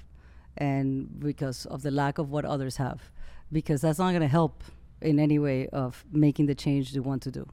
and 0.56 1.08
because 1.18 1.66
of 1.66 1.82
the 1.82 1.90
lack 1.90 2.18
of 2.18 2.30
what 2.30 2.44
others 2.44 2.76
have, 2.76 3.10
because 3.50 3.80
that's 3.80 3.98
not 3.98 4.10
going 4.10 4.20
to 4.20 4.28
help 4.28 4.62
in 5.00 5.18
any 5.18 5.38
way 5.38 5.68
of 5.68 6.04
making 6.12 6.46
the 6.46 6.54
change 6.54 6.94
you 6.94 7.02
want 7.02 7.22
to 7.22 7.30
do. 7.30 7.46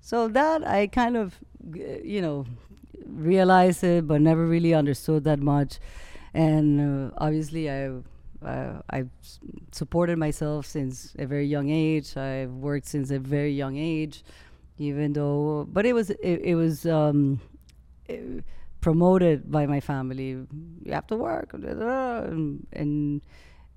So 0.00 0.28
that 0.28 0.66
I 0.66 0.88
kind 0.88 1.16
of, 1.16 1.38
you 1.72 2.20
know, 2.20 2.46
realized 3.06 3.84
it, 3.84 4.06
but 4.06 4.20
never 4.20 4.46
really 4.46 4.74
understood 4.74 5.24
that 5.24 5.38
much. 5.38 5.78
And 6.34 7.10
uh, 7.10 7.14
obviously, 7.18 7.70
I 7.70 7.90
uh, 8.44 8.82
I've 8.90 9.10
supported 9.72 10.18
myself 10.18 10.66
since 10.66 11.14
a 11.18 11.26
very 11.26 11.46
young 11.46 11.70
age. 11.70 12.16
I've 12.16 12.52
worked 12.52 12.86
since 12.86 13.10
a 13.10 13.18
very 13.18 13.52
young 13.52 13.76
age, 13.76 14.24
even 14.78 15.12
though, 15.12 15.66
but 15.70 15.86
it 15.86 15.92
was 15.92 16.10
it, 16.10 16.40
it 16.42 16.54
was 16.54 16.86
um, 16.86 17.40
it 18.06 18.44
promoted 18.80 19.50
by 19.50 19.66
my 19.66 19.80
family. 19.80 20.30
You 20.84 20.92
have 20.92 21.06
to 21.08 21.16
work, 21.16 21.54
and 21.54 22.66
and, 22.72 23.22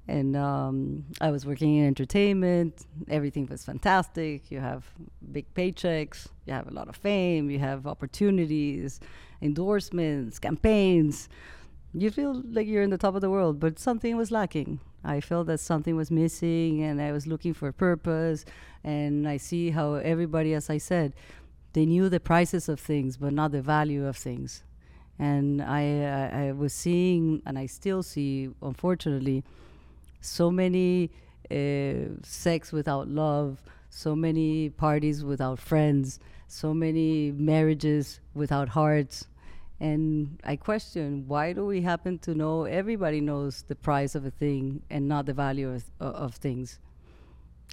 and 0.07 0.35
um, 0.35 1.05
I 1.21 1.31
was 1.31 1.45
working 1.45 1.77
in 1.77 1.87
entertainment. 1.87 2.85
Everything 3.09 3.47
was 3.47 3.63
fantastic. 3.63 4.51
You 4.51 4.59
have 4.59 4.85
big 5.31 5.51
paychecks. 5.53 6.27
You 6.45 6.53
have 6.53 6.67
a 6.67 6.71
lot 6.71 6.89
of 6.89 6.95
fame. 6.95 7.49
You 7.49 7.59
have 7.59 7.87
opportunities, 7.87 8.99
endorsements, 9.41 10.39
campaigns 10.39 11.29
you 11.97 12.11
feel 12.11 12.41
like 12.51 12.67
you're 12.67 12.83
in 12.83 12.89
the 12.89 12.97
top 12.97 13.15
of 13.15 13.21
the 13.21 13.29
world, 13.29 13.59
but 13.59 13.79
something 13.79 14.17
was 14.17 14.29
lacking. 14.29 14.79
I 15.03 15.21
felt 15.21 15.47
that 15.47 15.59
something 15.59 15.95
was 15.95 16.11
missing, 16.11 16.83
and 16.83 17.01
I 17.01 17.11
was 17.11 17.25
looking 17.25 17.53
for 17.53 17.69
a 17.69 17.73
purpose. 17.73 18.43
And 18.83 19.27
I 19.27 19.37
see 19.37 19.69
how 19.71 19.93
everybody, 19.95 20.53
as 20.53 20.69
I 20.69 20.77
said, 20.77 21.13
they 21.73 21.85
knew 21.85 22.09
the 22.09 22.19
prices 22.19 22.67
of 22.67 22.79
things, 22.79 23.17
but 23.17 23.33
not 23.33 23.51
the 23.51 23.61
value 23.61 24.05
of 24.05 24.17
things. 24.17 24.63
And 25.17 25.61
I, 25.61 26.31
I, 26.33 26.47
I 26.47 26.51
was 26.51 26.73
seeing, 26.73 27.41
and 27.45 27.57
I 27.57 27.67
still 27.67 28.03
see, 28.03 28.49
unfortunately, 28.61 29.43
so 30.19 30.51
many 30.51 31.11
uh, 31.49 32.17
sex 32.23 32.73
without 32.73 33.07
love, 33.07 33.61
so 33.89 34.15
many 34.15 34.69
parties 34.69 35.23
without 35.23 35.59
friends, 35.59 36.19
so 36.47 36.73
many 36.73 37.31
marriages 37.31 38.19
without 38.33 38.69
hearts 38.69 39.27
and 39.79 40.39
I 40.43 40.55
question 40.55 41.25
why 41.27 41.53
do 41.53 41.65
we 41.65 41.81
happen 41.81 42.17
to 42.19 42.33
know 42.33 42.63
everybody 42.63 43.19
knows 43.19 43.63
the 43.67 43.75
price 43.75 44.15
of 44.15 44.25
a 44.25 44.31
thing 44.31 44.81
and 44.89 45.07
not 45.07 45.25
the 45.25 45.33
value 45.33 45.73
of, 45.73 45.83
of 45.99 46.35
things, 46.35 46.79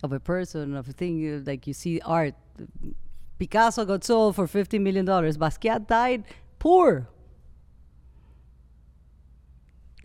of 0.02 0.12
a 0.12 0.21
person, 0.21 0.75
of 0.75 0.88
a 0.88 0.92
thing. 0.92 1.44
Like 1.44 1.66
you 1.66 1.75
see 1.75 2.00
art. 2.04 2.35
Picasso 3.38 3.85
got 3.85 4.04
sold 4.04 4.37
for 4.37 4.47
$50 4.47 4.80
million. 4.80 5.06
Basquiat 5.06 5.87
died 5.87 6.25
poor. 6.59 7.09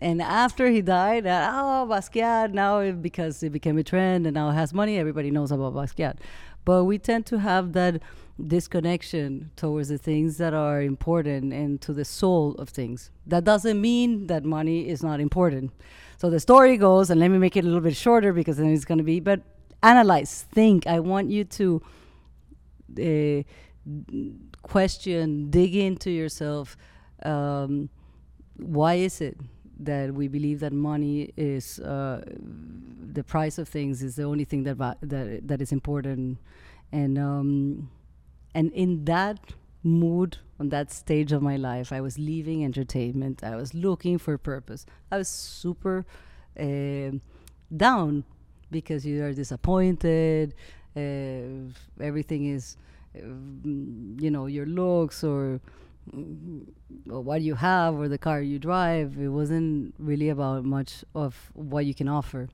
And 0.00 0.22
after 0.22 0.68
he 0.68 0.80
died, 0.80 1.26
uh, 1.26 1.50
oh, 1.52 1.86
Basquiat, 1.90 2.52
now 2.52 2.92
because 2.92 3.42
it 3.42 3.50
became 3.50 3.76
a 3.78 3.82
trend 3.82 4.26
and 4.26 4.34
now 4.34 4.50
has 4.50 4.72
money, 4.72 4.96
everybody 4.96 5.32
knows 5.32 5.50
about 5.50 5.74
Basquiat. 5.74 6.18
But 6.64 6.84
we 6.84 6.98
tend 6.98 7.26
to 7.26 7.38
have 7.40 7.72
that 7.72 8.00
disconnection 8.46 9.50
towards 9.56 9.88
the 9.88 9.98
things 9.98 10.38
that 10.38 10.54
are 10.54 10.80
important 10.82 11.52
and 11.52 11.80
to 11.80 11.92
the 11.92 12.04
soul 12.04 12.54
of 12.54 12.68
things. 12.68 13.10
That 13.26 13.44
doesn't 13.44 13.80
mean 13.80 14.28
that 14.28 14.44
money 14.44 14.88
is 14.88 15.02
not 15.02 15.20
important. 15.20 15.72
So 16.16 16.30
the 16.30 16.40
story 16.40 16.76
goes, 16.76 17.10
and 17.10 17.20
let 17.20 17.30
me 17.30 17.38
make 17.38 17.56
it 17.56 17.64
a 17.64 17.66
little 17.66 17.80
bit 17.80 17.96
shorter 17.96 18.32
because 18.32 18.56
then 18.56 18.72
it's 18.72 18.84
going 18.84 18.98
to 18.98 19.04
be, 19.04 19.20
but 19.20 19.40
analyze, 19.82 20.42
think. 20.50 20.86
I 20.86 21.00
want 21.00 21.30
you 21.30 21.44
to 21.44 21.82
uh, 22.98 23.42
question, 24.62 25.50
dig 25.50 25.74
into 25.74 26.10
yourself. 26.10 26.76
Um, 27.22 27.88
why 28.56 28.94
is 28.94 29.20
it 29.20 29.38
that 29.80 30.12
we 30.12 30.28
believe 30.28 30.60
that 30.60 30.72
money 30.72 31.32
is 31.36 31.78
uh, 31.80 32.24
the 33.12 33.22
price 33.22 33.58
of 33.58 33.68
things 33.68 34.02
is 34.02 34.16
the 34.16 34.24
only 34.24 34.44
thing 34.44 34.64
that 34.64 34.78
that 35.02 35.46
that 35.46 35.62
is 35.62 35.72
important, 35.72 36.38
and 36.92 37.18
um, 37.18 37.88
and 38.58 38.72
in 38.72 39.04
that 39.04 39.38
mood, 39.84 40.38
on 40.58 40.70
that 40.70 40.90
stage 40.90 41.30
of 41.30 41.40
my 41.40 41.56
life, 41.56 41.92
I 41.92 42.00
was 42.00 42.18
leaving 42.18 42.64
entertainment. 42.64 43.44
I 43.44 43.54
was 43.54 43.72
looking 43.72 44.18
for 44.18 44.36
purpose. 44.36 44.84
I 45.12 45.18
was 45.18 45.28
super 45.28 46.04
uh, 46.58 47.12
down 47.84 48.24
because 48.72 49.06
you 49.06 49.22
are 49.22 49.32
disappointed. 49.32 50.56
Uh, 50.96 51.70
everything 52.00 52.46
is, 52.46 52.76
uh, 53.14 53.20
you 54.24 54.30
know, 54.34 54.46
your 54.46 54.66
looks 54.66 55.22
or, 55.22 55.60
mm, 56.12 56.66
or 57.08 57.20
what 57.20 57.42
you 57.42 57.54
have 57.54 57.94
or 57.94 58.08
the 58.08 58.18
car 58.18 58.40
you 58.42 58.58
drive. 58.58 59.16
It 59.20 59.28
wasn't 59.28 59.94
really 60.00 60.30
about 60.30 60.64
much 60.64 61.04
of 61.14 61.52
what 61.54 61.86
you 61.86 61.94
can 61.94 62.08
offer. 62.08 62.48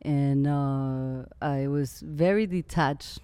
And 0.00 0.46
uh, 0.46 1.26
I 1.42 1.66
was 1.66 2.00
very 2.00 2.46
detached 2.46 3.20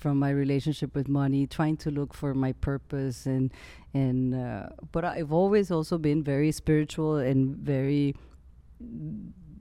from 0.00 0.18
my 0.18 0.30
relationship 0.30 0.94
with 0.94 1.08
money, 1.08 1.46
trying 1.46 1.76
to 1.78 1.90
look 1.90 2.14
for 2.14 2.34
my 2.34 2.52
purpose 2.52 3.26
and 3.26 3.52
and 3.92 4.34
uh, 4.34 4.68
but 4.92 5.04
I've 5.04 5.32
always 5.32 5.70
also 5.70 5.98
been 5.98 6.22
very 6.22 6.52
spiritual 6.52 7.16
and 7.16 7.56
very 7.56 8.14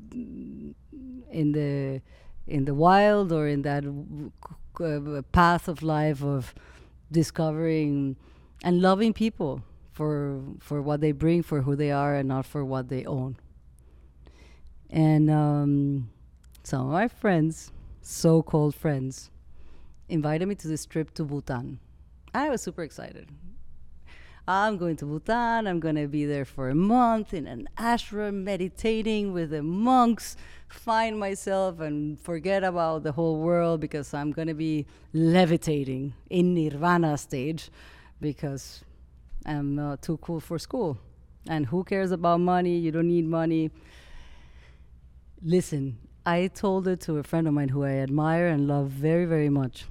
in 0.10 1.52
the 1.52 2.02
in 2.48 2.66
the 2.66 2.74
wild 2.74 3.32
or 3.32 3.48
in 3.48 3.62
that 3.64 3.84
uh, 4.80 5.22
path 5.32 5.68
of 5.68 5.84
life 5.84 6.24
of 6.24 6.54
discovering 7.12 8.16
and 8.64 8.82
loving 8.82 9.14
people 9.14 9.64
for 9.92 10.42
for 10.60 10.82
what 10.82 11.02
they 11.02 11.12
bring, 11.12 11.44
for 11.44 11.62
who 11.62 11.76
they 11.76 11.92
are, 11.92 12.16
and 12.16 12.28
not 12.30 12.46
for 12.46 12.64
what 12.64 12.90
they 12.90 13.06
own. 13.06 13.36
And 14.90 15.30
um, 15.30 16.10
some 16.64 16.88
of 16.88 16.94
my 16.94 17.08
friends, 17.08 17.72
so-called 18.02 18.74
friends, 18.74 19.30
invited 20.10 20.48
me 20.48 20.56
to 20.56 20.68
this 20.68 20.86
trip 20.86 21.14
to 21.16 21.24
Bhutan. 21.24 21.80
I 22.34 22.50
was 22.50 22.62
super 22.62 22.84
excited. 22.84 23.30
I'm 24.48 24.78
going 24.78 24.96
to 24.98 25.06
Bhutan. 25.06 25.68
I'm 25.68 25.80
going 25.80 25.96
to 25.96 26.08
be 26.08 26.26
there 26.26 26.44
for 26.44 26.70
a 26.70 26.76
month 26.76 27.36
in 27.36 27.46
an 27.46 27.70
ashram, 27.78 28.44
meditating 28.44 29.32
with 29.32 29.52
the 29.52 29.62
monks, 29.62 30.36
find 30.68 31.20
myself 31.20 31.80
and 31.80 32.20
forget 32.20 32.64
about 32.64 33.04
the 33.04 33.12
whole 33.12 33.40
world 33.40 33.80
because 33.80 34.12
I'm 34.12 34.32
going 34.32 34.48
to 34.48 34.56
be 34.56 34.88
levitating 35.14 36.14
in 36.32 36.56
nirvana 36.56 37.18
stage 37.18 37.70
because 38.20 38.84
I'm 39.46 39.78
uh, 39.78 39.98
too 39.98 40.18
cool 40.18 40.40
for 40.40 40.58
school. 40.58 40.98
And 41.48 41.68
who 41.68 41.84
cares 41.84 42.12
about 42.12 42.40
money? 42.40 42.76
You 42.78 42.92
don't 42.92 43.08
need 43.08 43.26
money. 43.26 43.70
Listen, 45.44 46.00
I 46.26 46.48
told 46.48 46.88
it 46.88 47.02
to 47.02 47.18
a 47.18 47.24
friend 47.24 47.48
of 47.48 47.54
mine 47.54 47.70
who 47.70 47.84
I 47.84 47.92
admire 47.92 48.48
and 48.48 48.68
love 48.68 48.88
very, 48.88 49.26
very 49.26 49.50
much. 49.50 49.86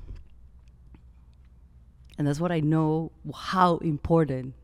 And 2.19 2.27
that's 2.27 2.41
what 2.41 2.53
I 2.53 2.61
know 2.61 3.13
how 3.35 3.77
important 3.79 4.55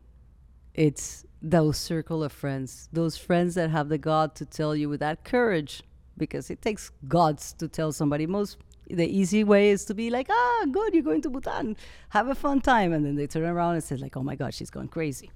it's 0.73 1.25
those 1.41 1.77
circle 1.77 2.23
of 2.23 2.31
friends, 2.31 2.89
those 2.91 3.17
friends 3.17 3.55
that 3.55 3.69
have 3.69 3.87
the 3.87 3.97
God 3.97 4.35
to 4.35 4.45
tell 4.45 4.75
you 4.75 4.89
with 4.89 4.99
that 4.99 5.23
courage, 5.23 5.81
because 6.17 6.49
it 6.49 6.61
takes 6.61 6.91
gods 7.07 7.53
to 7.53 7.67
tell 7.67 7.91
somebody. 7.91 8.27
Most 8.27 8.57
the 8.89 9.07
easy 9.07 9.43
way 9.43 9.69
is 9.69 9.85
to 9.85 9.93
be 9.93 10.09
like, 10.09 10.27
ah, 10.29 10.65
good, 10.71 10.93
you're 10.93 11.03
going 11.03 11.21
to 11.21 11.29
Bhutan, 11.29 11.75
have 12.09 12.27
a 12.27 12.35
fun 12.35 12.61
time, 12.61 12.93
and 12.93 13.05
then 13.05 13.15
they 13.15 13.25
turn 13.25 13.43
around 13.43 13.73
and 13.73 13.83
say 13.83 13.95
like, 13.95 14.15
oh 14.15 14.23
my 14.23 14.35
God, 14.35 14.53
she's 14.53 14.69
going 14.69 14.89
crazy. 14.89 15.31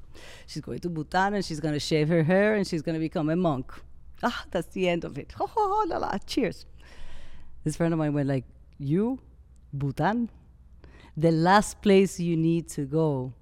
She's 0.45 0.61
going 0.61 0.79
to 0.79 0.89
Bhutan 0.89 1.33
and 1.33 1.43
she's 1.43 1.59
going 1.59 1.73
to 1.73 1.79
shave 1.79 2.09
her 2.09 2.23
hair 2.23 2.55
and 2.55 2.67
she's 2.67 2.81
going 2.81 2.93
to 2.93 2.99
become 2.99 3.29
a 3.29 3.35
monk. 3.35 3.71
Ah, 4.21 4.45
that's 4.51 4.67
the 4.67 4.89
end 4.89 5.05
of 5.05 5.17
it. 5.17 5.31
Ho 5.33 5.47
ho 5.47 5.67
ho 5.73 5.85
la 5.88 5.97
la. 5.97 6.17
Cheers. 6.25 6.65
This 7.63 7.75
friend 7.75 7.93
of 7.93 7.99
mine 7.99 8.13
went 8.13 8.27
like, 8.27 8.45
you, 8.77 9.19
Bhutan, 9.73 10.29
the 11.19 11.31
last 11.31 11.81
place 11.81 12.17
you 12.17 12.38
need 12.38 12.69
to 12.69 12.85
go 12.85 13.33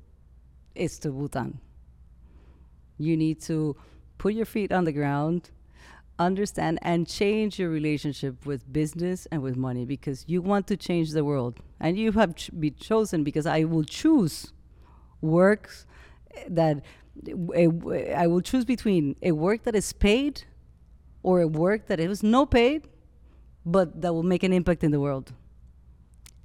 is 0.74 0.98
to 0.98 1.12
Bhutan. 1.12 1.60
You 2.98 3.16
need 3.16 3.40
to 3.44 3.76
put 4.18 4.34
your 4.34 4.48
feet 4.48 4.72
on 4.72 4.86
the 4.86 4.92
ground, 4.92 5.52
understand, 6.18 6.80
and 6.82 7.08
change 7.08 7.60
your 7.60 7.70
relationship 7.70 8.48
with 8.48 8.72
business 8.74 9.28
and 9.32 9.44
with 9.44 9.56
money 9.56 9.86
because 9.86 10.26
you 10.28 10.42
want 10.42 10.66
to 10.68 10.76
change 10.76 11.12
the 11.12 11.24
world. 11.24 11.60
And 11.80 12.00
you 12.00 12.12
have 12.14 12.36
ch- 12.36 12.50
been 12.60 12.76
chosen 12.76 13.24
because 13.24 13.46
I 13.46 13.64
will 13.64 13.84
choose 13.84 14.54
works 15.22 15.86
that 16.50 16.82
I 17.56 18.26
will 18.26 18.42
choose 18.42 18.66
between 18.66 19.16
a 19.22 19.34
work 19.34 19.64
that 19.66 19.76
is 19.76 19.94
paid 19.94 20.46
or 21.22 21.42
a 21.42 21.48
work 21.48 21.86
that 21.88 22.00
is 22.00 22.24
no 22.24 22.48
paid, 22.48 22.88
but 23.66 24.02
that 24.02 24.14
will 24.14 24.24
make 24.24 24.42
an 24.42 24.54
impact 24.54 24.84
in 24.84 24.90
the 24.90 25.00
world. 25.00 25.34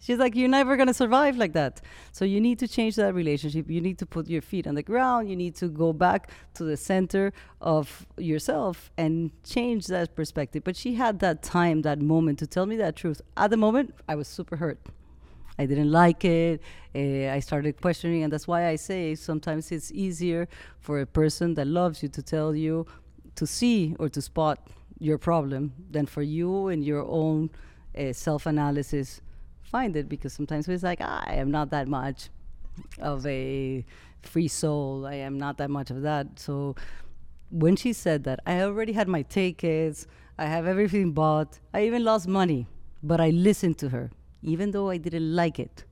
She's 0.03 0.19
like, 0.19 0.35
you're 0.35 0.49
never 0.49 0.75
going 0.77 0.89
to 0.89 0.95
survive 0.95 1.37
like 1.37 1.53
that. 1.53 1.81
So 2.11 2.25
you 2.25 2.41
need 2.41 2.59
to 2.59 2.67
change 2.67 2.97
that 2.97 3.15
relationship. 3.15 3.71
You 3.71 3.81
need 3.81 3.99
to 4.01 4.07
put 4.07 4.27
your 4.27 4.43
feet 4.43 4.67
on 4.67 4.75
the 4.75 4.83
ground. 4.83 5.31
You 5.31 5.37
need 5.37 5.55
to 5.57 5.69
go 5.69 5.93
back 5.93 6.29
to 6.55 6.65
the 6.65 6.77
center 6.77 7.33
of 7.61 8.05
yourself 8.19 8.91
and 8.99 9.31
change 9.45 9.87
that 9.87 10.17
perspective. 10.17 10.65
But 10.65 10.75
she 10.75 10.95
had 10.95 11.21
that 11.21 11.45
time, 11.45 11.83
that 11.83 12.01
moment 12.01 12.41
to 12.41 12.49
tell 12.49 12.67
me 12.67 12.75
that 12.79 12.97
truth. 12.97 13.23
At 13.37 13.51
the 13.51 13.57
moment, 13.57 13.95
I 14.09 14.17
was 14.17 14.27
super 14.27 14.57
hurt. 14.57 14.81
I 15.57 15.67
didn't 15.67 15.93
like 15.93 16.25
it. 16.25 16.61
Uh, 16.97 17.33
I 17.33 17.39
started 17.39 17.81
questioning, 17.81 18.25
and 18.25 18.33
that's 18.33 18.49
why 18.49 18.67
I 18.67 18.75
say 18.75 19.15
sometimes 19.15 19.71
it's 19.71 19.93
easier 19.93 20.49
for 20.81 21.01
a 21.01 21.07
person 21.07 21.55
that 21.55 21.69
loves 21.69 22.03
you 22.03 22.09
to 22.09 22.23
tell 22.23 22.57
you 22.57 22.87
to 23.37 23.47
see 23.47 23.95
or 24.01 24.09
to 24.09 24.21
spot 24.21 24.67
your 24.99 25.19
problem 25.19 25.75
than 25.93 26.07
for 26.07 26.23
you 26.23 26.69
in 26.69 26.83
your 26.83 27.05
own 27.05 27.51
uh, 27.97 28.13
self 28.13 28.47
analysis 28.47 29.21
find 29.73 29.97
it 29.97 30.09
because 30.09 30.33
sometimes 30.33 30.69
it's 30.69 30.85
like 30.85 31.01
ah, 31.01 31.25
I 31.27 31.35
am 31.35 31.51
not 31.51 31.71
that 31.71 31.89
much 31.89 32.29
of 33.01 33.27
a 33.27 33.85
free 34.23 34.49
soul. 34.49 35.07
I 35.07 35.15
am 35.15 35.39
not 35.39 35.59
that 35.59 35.71
much 35.71 35.91
of 35.91 36.03
that. 36.03 36.39
So 36.39 36.77
when 37.51 37.77
she 37.77 37.93
said 37.93 38.25
that, 38.25 38.41
I 38.47 38.63
already 38.63 38.93
had 38.93 39.09
my 39.09 39.23
tickets. 39.23 40.07
I 40.39 40.47
have 40.47 40.67
everything 40.67 41.13
bought. 41.13 41.59
I 41.75 41.85
even 41.87 42.05
lost 42.05 42.29
money, 42.29 42.67
but 43.03 43.21
I 43.21 43.31
listened 43.31 43.79
to 43.79 43.89
her, 43.91 44.11
even 44.43 44.71
though 44.71 44.89
I 44.91 44.97
didn't 44.97 45.35
like 45.35 45.59
it. 45.59 45.85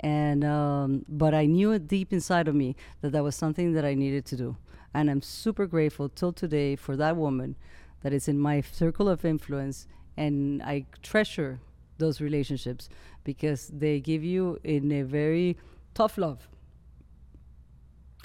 And 0.00 0.44
um, 0.44 1.04
but 1.08 1.32
I 1.32 1.46
knew 1.46 1.70
it 1.72 1.86
deep 1.86 2.12
inside 2.12 2.48
of 2.48 2.54
me 2.54 2.74
that 3.00 3.12
that 3.12 3.22
was 3.22 3.36
something 3.36 3.72
that 3.74 3.84
I 3.84 3.94
needed 3.94 4.24
to 4.26 4.36
do, 4.36 4.56
and 4.92 5.08
I'm 5.08 5.22
super 5.22 5.66
grateful 5.66 6.08
till 6.08 6.32
today 6.32 6.74
for 6.74 6.96
that 6.96 7.16
woman 7.16 7.54
that 8.02 8.12
is 8.12 8.26
in 8.26 8.38
my 8.38 8.62
circle 8.62 9.08
of 9.08 9.24
influence, 9.24 9.86
and 10.16 10.60
I 10.62 10.86
treasure 11.02 11.60
those 12.02 12.20
relationships 12.20 12.88
because 13.24 13.60
they 13.68 14.00
give 14.00 14.22
you 14.32 14.58
in 14.64 14.92
a 14.92 15.02
very 15.02 15.56
tough 15.94 16.18
love. 16.18 16.40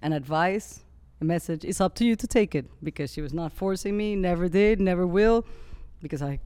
An 0.01 0.13
advice 0.13 0.83
a 1.19 1.25
message 1.25 1.65
it's 1.65 1.81
up 1.81 1.95
to 1.95 2.05
you 2.05 2.15
to 2.15 2.27
take 2.27 2.53
it 2.53 2.65
because 2.83 3.11
she 3.11 3.21
was 3.21 3.33
not 3.33 3.51
forcing 3.51 3.97
me 3.97 4.15
never 4.15 4.47
did 4.47 4.79
never 4.79 5.07
will 5.07 5.45
because 6.01 6.21
i 6.21 6.39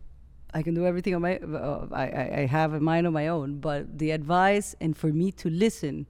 i 0.53 0.61
can 0.61 0.73
do 0.73 0.85
everything 0.85 1.13
on 1.13 1.21
my 1.21 1.37
uh, 1.37 1.87
I, 1.91 2.41
I 2.41 2.45
have 2.45 2.73
a 2.73 2.79
mind 2.79 3.07
of 3.07 3.13
my 3.13 3.27
own. 3.27 3.59
But 3.59 3.97
the 3.97 4.11
advice 4.11 4.75
and 4.81 4.95
for 4.95 5.07
me 5.07 5.31
to 5.33 5.49
listen 5.49 6.07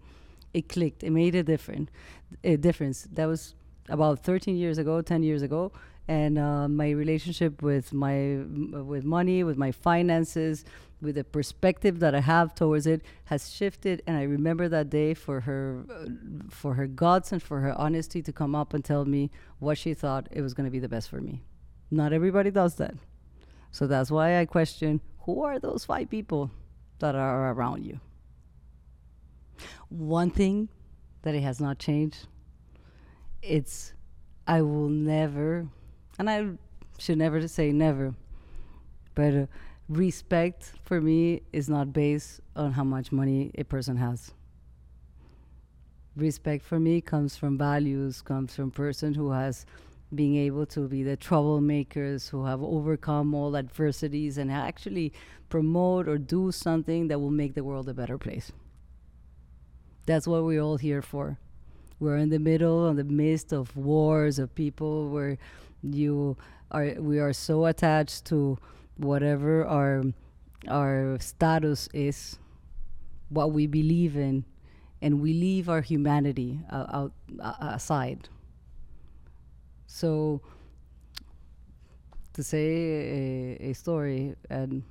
it 0.53 0.69
clicked 0.69 1.03
it 1.03 1.11
made 1.11 1.35
a 1.35 1.43
different 1.43 1.89
a 2.43 2.55
difference. 2.57 3.07
That 3.11 3.25
was 3.25 3.55
about 3.89 4.19
13 4.23 4.55
years 4.55 4.77
ago 4.77 5.01
10 5.01 5.23
years 5.23 5.41
ago 5.41 5.71
and 6.11 6.37
uh, 6.37 6.67
my 6.67 6.89
relationship 6.89 7.61
with 7.61 7.93
my 7.93 8.15
with 8.91 9.05
money 9.05 9.43
with 9.45 9.57
my 9.65 9.71
finances 9.71 10.65
with 11.01 11.15
the 11.15 11.23
perspective 11.23 11.99
that 11.99 12.13
I 12.13 12.19
have 12.19 12.53
towards 12.53 12.85
it 12.85 13.01
has 13.25 13.51
shifted. 13.51 14.03
And 14.05 14.15
I 14.17 14.23
remember 14.23 14.69
that 14.69 14.89
day 14.89 15.13
for 15.13 15.41
her, 15.41 15.83
uh, 15.89 16.05
for 16.49 16.75
her 16.75 16.85
guts 16.85 17.31
and 17.31 17.41
for 17.41 17.61
her 17.61 17.73
honesty 17.73 18.21
to 18.21 18.31
come 18.31 18.53
up 18.53 18.73
and 18.73 18.85
tell 18.85 19.05
me 19.05 19.31
what 19.59 19.77
she 19.77 19.93
thought 19.93 20.27
it 20.31 20.41
was 20.41 20.53
going 20.53 20.65
to 20.65 20.71
be 20.71 20.79
the 20.79 20.87
best 20.87 21.09
for 21.09 21.19
me. 21.19 21.41
Not 21.89 22.13
everybody 22.13 22.51
does 22.51 22.75
that. 22.75 22.93
So 23.71 23.87
that's 23.87 24.11
why 24.11 24.39
I 24.39 24.45
question 24.45 25.01
who 25.21 25.43
are 25.43 25.59
those 25.59 25.85
five 25.85 26.09
people 26.09 26.51
that 26.99 27.15
are 27.15 27.51
around 27.51 27.83
you? 27.85 27.99
One 29.89 30.29
thing 30.29 30.69
that 31.23 31.35
it 31.35 31.41
has 31.41 31.59
not 31.59 31.79
changed, 31.79 32.27
it's 33.41 33.93
I 34.47 34.61
will 34.61 34.89
never, 34.89 35.67
and 36.21 36.29
I 36.29 36.45
should 36.99 37.17
never 37.17 37.47
say 37.47 37.71
never, 37.71 38.13
but 39.15 39.33
uh, 39.33 39.45
respect 39.89 40.71
for 40.83 41.01
me 41.01 41.41
is 41.51 41.67
not 41.67 41.93
based 41.93 42.41
on 42.55 42.73
how 42.73 42.83
much 42.83 43.11
money 43.11 43.49
a 43.57 43.63
person 43.63 43.97
has. 43.97 44.31
Respect 46.15 46.63
for 46.63 46.79
me 46.79 47.01
comes 47.01 47.37
from 47.37 47.57
values, 47.57 48.21
comes 48.21 48.55
from 48.55 48.69
person 48.69 49.15
who 49.15 49.31
has 49.31 49.65
being 50.13 50.35
able 50.35 50.67
to 50.67 50.87
be 50.87 51.01
the 51.01 51.17
troublemakers 51.17 52.29
who 52.29 52.45
have 52.45 52.61
overcome 52.61 53.33
all 53.33 53.57
adversities 53.57 54.37
and 54.37 54.51
actually 54.51 55.11
promote 55.49 56.07
or 56.07 56.19
do 56.19 56.51
something 56.51 57.07
that 57.07 57.19
will 57.19 57.31
make 57.31 57.55
the 57.55 57.63
world 57.63 57.89
a 57.89 57.95
better 57.95 58.19
place. 58.19 58.51
That's 60.05 60.27
what 60.27 60.43
we're 60.43 60.61
all 60.61 60.77
here 60.77 61.01
for. 61.01 61.39
We're 61.99 62.17
in 62.17 62.29
the 62.29 62.39
middle, 62.39 62.87
in 62.89 62.97
the 62.97 63.03
midst 63.03 63.51
of 63.51 63.75
wars 63.75 64.37
of 64.37 64.53
people 64.53 65.09
where 65.09 65.39
you 65.83 66.37
are 66.71 66.95
we 66.99 67.19
are 67.19 67.33
so 67.33 67.65
attached 67.65 68.25
to 68.25 68.57
whatever 68.97 69.65
our 69.65 70.03
our 70.67 71.17
status 71.19 71.89
is, 71.93 72.37
what 73.29 73.51
we 73.51 73.67
believe 73.67 74.15
in, 74.15 74.45
and 75.01 75.21
we 75.21 75.33
leave 75.33 75.69
our 75.69 75.81
humanity 75.81 76.59
uh, 76.71 76.85
out 76.93 77.11
uh, 77.39 77.53
aside. 77.61 78.29
So, 79.87 80.41
to 82.33 82.43
say 82.43 83.57
a, 83.59 83.69
a, 83.69 83.73
story, 83.73 84.35
and 84.49 84.83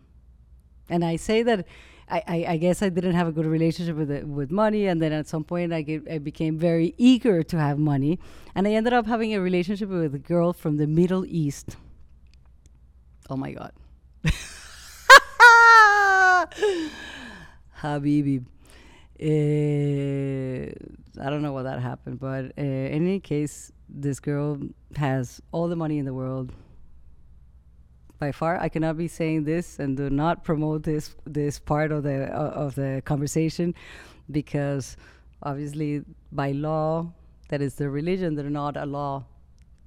and 0.89 1.05
I 1.05 1.17
say 1.17 1.43
that 1.45 1.67
I, 2.11 2.45
I, 2.49 2.57
guess 2.57 2.83
I 2.83 2.89
didn't 2.89 3.15
have 3.15 3.29
a 3.29 3.33
good 3.33 3.47
relationship 3.47 3.97
with 3.97 4.11
it, 4.11 4.27
with 4.27 4.51
money, 4.51 4.87
and 4.87 5.01
then 5.01 5.13
at 5.13 5.29
some 5.29 5.45
point 5.45 5.73
I, 5.73 5.83
get, 5.83 6.11
I 6.11 6.19
became 6.19 6.59
very 6.59 6.95
eager 6.99 7.43
to 7.45 7.59
have 7.59 7.79
money, 7.79 8.19
and 8.55 8.67
I 8.67 8.73
ended 8.73 8.93
up 8.93 9.07
having 9.07 9.33
a 9.35 9.41
relationship 9.41 9.89
with 9.89 10.15
a 10.15 10.19
girl 10.19 10.53
from 10.53 10.77
the 10.77 10.87
Middle 10.87 11.25
East. 11.27 11.77
Oh 13.29 13.37
my 13.37 13.53
God. 13.53 13.73
Habibi. 17.81 18.45
Uh, 19.23 20.73
I 21.23 21.31
don't 21.31 21.43
know 21.43 21.53
what 21.53 21.65
that 21.65 21.81
happened, 21.81 22.19
but 22.19 22.47
uh, 22.59 22.63
in 22.63 23.07
any 23.07 23.21
case, 23.21 23.71
this 23.89 24.19
girl 24.19 24.59
has 24.97 25.41
all 25.53 25.69
the 25.69 25.77
money 25.77 25.99
in 25.99 26.07
the 26.07 26.15
world. 26.15 26.53
By 28.21 28.33
far, 28.33 28.61
I 28.61 28.69
cannot 28.69 28.99
be 28.99 29.09
saying 29.09 29.45
this 29.45 29.79
and 29.79 29.97
do 29.97 30.11
not 30.11 30.45
promote 30.45 30.83
this 30.83 31.17
this 31.25 31.59
part 31.59 31.91
of 31.91 32.03
the 32.03 32.25
uh, 32.25 32.65
of 32.65 32.75
the 32.75 33.03
conversation, 33.07 33.75
because 34.31 34.99
obviously, 35.43 36.05
by 36.31 36.53
law, 36.53 37.13
that 37.49 37.63
is 37.63 37.77
the 37.77 37.89
religion. 37.89 38.35
They're 38.35 38.51
not 38.51 38.77
a 38.77 38.85
law 38.85 39.25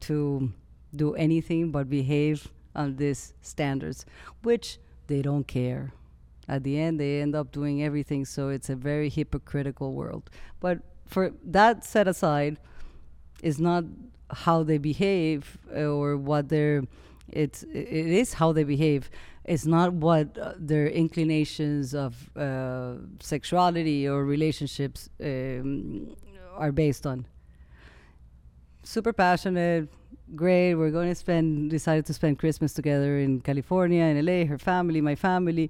to 0.07 0.51
do 0.95 1.13
anything 1.13 1.71
but 1.71 1.91
behave 1.91 2.47
on 2.75 2.95
these 2.95 3.35
standards, 3.41 4.05
which 4.41 4.79
they 5.05 5.21
don't 5.21 5.47
care. 5.47 5.93
At 6.47 6.63
the 6.63 6.79
end, 6.79 6.99
they 6.99 7.21
end 7.21 7.35
up 7.35 7.51
doing 7.51 7.83
everything, 7.83 8.25
so 8.25 8.49
it's 8.49 8.69
a 8.69 8.75
very 8.75 9.09
hypocritical 9.09 9.93
world. 9.93 10.31
But 10.59 10.79
for 11.05 11.33
that 11.45 11.85
set 11.85 12.07
aside, 12.07 12.57
is 13.43 13.59
not 13.59 13.83
how 14.31 14.63
they 14.63 14.79
behave 14.79 15.59
uh, 15.75 15.85
or 15.85 16.17
what 16.17 16.49
their 16.49 16.83
it's 17.35 17.63
it 17.63 18.07
is 18.21 18.33
how 18.33 18.51
they 18.51 18.63
behave. 18.63 19.09
It's 19.45 19.65
not 19.65 19.93
what 19.93 20.37
uh, 20.37 20.53
their 20.57 20.87
inclinations 20.87 21.93
of 21.93 22.29
uh, 22.37 22.95
sexuality 23.19 24.07
or 24.07 24.23
relationships 24.23 25.09
um, 25.21 26.15
are 26.55 26.71
based 26.71 27.05
on. 27.05 27.25
Super 28.83 29.13
passionate 29.13 29.89
great 30.35 30.73
we're 30.75 30.89
going 30.89 31.09
to 31.09 31.15
spend 31.15 31.69
decided 31.69 32.05
to 32.05 32.13
spend 32.13 32.39
christmas 32.39 32.73
together 32.73 33.19
in 33.19 33.39
california 33.41 34.03
in 34.05 34.25
la 34.25 34.45
her 34.45 34.57
family 34.57 35.01
my 35.01 35.15
family. 35.15 35.69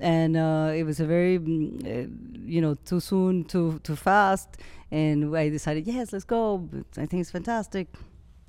And 0.00 0.36
uh, 0.36 0.70
it 0.76 0.84
was 0.84 1.00
a 1.00 1.06
very 1.06 1.40
mm, 1.40 1.82
uh, 1.84 2.08
you 2.44 2.60
know 2.60 2.74
too 2.84 3.00
soon 3.00 3.44
too 3.44 3.80
too 3.82 3.96
fast. 3.96 4.48
And 4.92 5.36
i 5.36 5.48
decided 5.48 5.88
yes 5.88 6.12
let's 6.12 6.24
go. 6.24 6.68
I 6.96 7.06
think 7.06 7.20
it's 7.22 7.32
fantastic. 7.32 7.88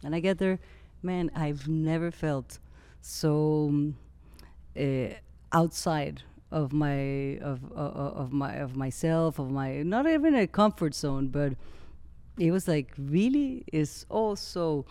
And 0.04 0.14
i 0.14 0.20
get 0.20 0.38
there 0.38 0.60
man 1.02 1.32
i've 1.36 1.68
never 1.68 2.12
felt 2.12 2.60
so 3.02 3.92
uh, 4.80 5.08
outside 5.52 6.24
of 6.52 6.74
my 6.74 7.38
of 7.42 7.60
uh, 7.76 8.22
of 8.22 8.32
my 8.32 8.56
of 8.56 8.76
myself 8.76 9.40
of 9.40 9.52
my 9.52 9.84
not 9.84 10.08
even 10.08 10.36
a 10.36 10.48
comfort 10.48 10.94
zone 10.96 11.28
but 11.28 11.54
it 12.38 12.52
was 12.52 12.68
like 12.68 12.92
really 12.98 13.64
is 13.72 14.06
also 14.10 14.86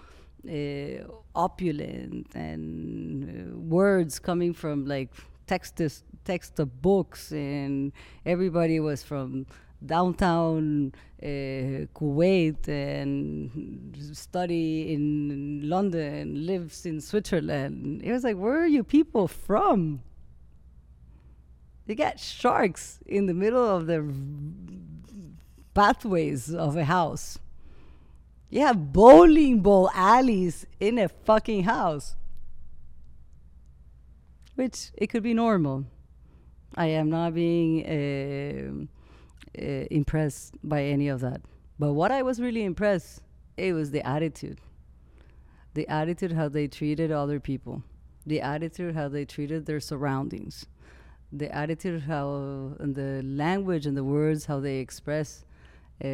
uh, 0.48 1.02
opulent 1.34 2.26
and 2.34 3.24
uh, 3.24 3.58
words 3.58 4.18
coming 4.18 4.52
from 4.52 4.84
like 4.86 5.10
text 5.46 5.80
text 6.24 6.58
of 6.60 6.82
books 6.82 7.32
and 7.32 7.92
everybody 8.24 8.78
was 8.78 9.02
from 9.02 9.46
downtown 9.84 10.92
uh, 11.22 11.86
Kuwait 11.94 12.68
and 12.68 13.96
study 14.12 14.92
in 14.92 15.68
London, 15.68 16.46
lives 16.46 16.86
in 16.86 17.00
Switzerland. 17.00 18.02
It 18.02 18.12
was 18.12 18.24
like, 18.24 18.36
where 18.36 18.60
are 18.62 18.66
you 18.66 18.84
people 18.84 19.28
from? 19.28 20.02
You 21.86 21.94
got 21.94 22.20
sharks 22.20 22.98
in 23.06 23.26
the 23.26 23.34
middle 23.34 23.64
of 23.64 23.86
the 23.86 24.04
pathways 25.74 26.54
of 26.54 26.76
a 26.76 26.84
house. 26.84 27.38
You 28.50 28.60
have 28.60 28.92
bowling 28.92 29.60
ball 29.60 29.90
alleys 29.94 30.66
in 30.80 30.98
a 30.98 31.08
fucking 31.08 31.64
house. 31.64 32.16
Which 34.54 34.90
it 34.96 35.08
could 35.08 35.22
be 35.22 35.34
normal. 35.34 35.84
I 36.74 36.86
am 36.86 37.10
not 37.10 37.34
being. 37.34 37.86
Uh, 37.86 38.97
uh, 39.58 39.62
impressed 39.90 40.54
by 40.62 40.84
any 40.84 41.08
of 41.08 41.20
that. 41.20 41.40
But 41.78 41.92
what 41.92 42.10
I 42.10 42.22
was 42.22 42.40
really 42.40 42.64
impressed, 42.64 43.22
it 43.56 43.72
was 43.72 43.90
the 43.90 44.06
attitude. 44.06 44.60
The 45.74 45.86
attitude 45.88 46.32
how 46.32 46.48
they 46.48 46.66
treated 46.66 47.12
other 47.12 47.38
people. 47.40 47.82
The 48.26 48.40
attitude 48.40 48.94
how 48.94 49.08
they 49.08 49.24
treated 49.24 49.66
their 49.66 49.80
surroundings. 49.80 50.66
The 51.32 51.54
attitude 51.54 52.02
how 52.02 52.74
and 52.80 52.94
the 52.94 53.22
language 53.22 53.86
and 53.86 53.96
the 53.96 54.04
words 54.04 54.46
how 54.46 54.60
they 54.60 54.78
express 54.78 55.44
uh, 56.04 56.08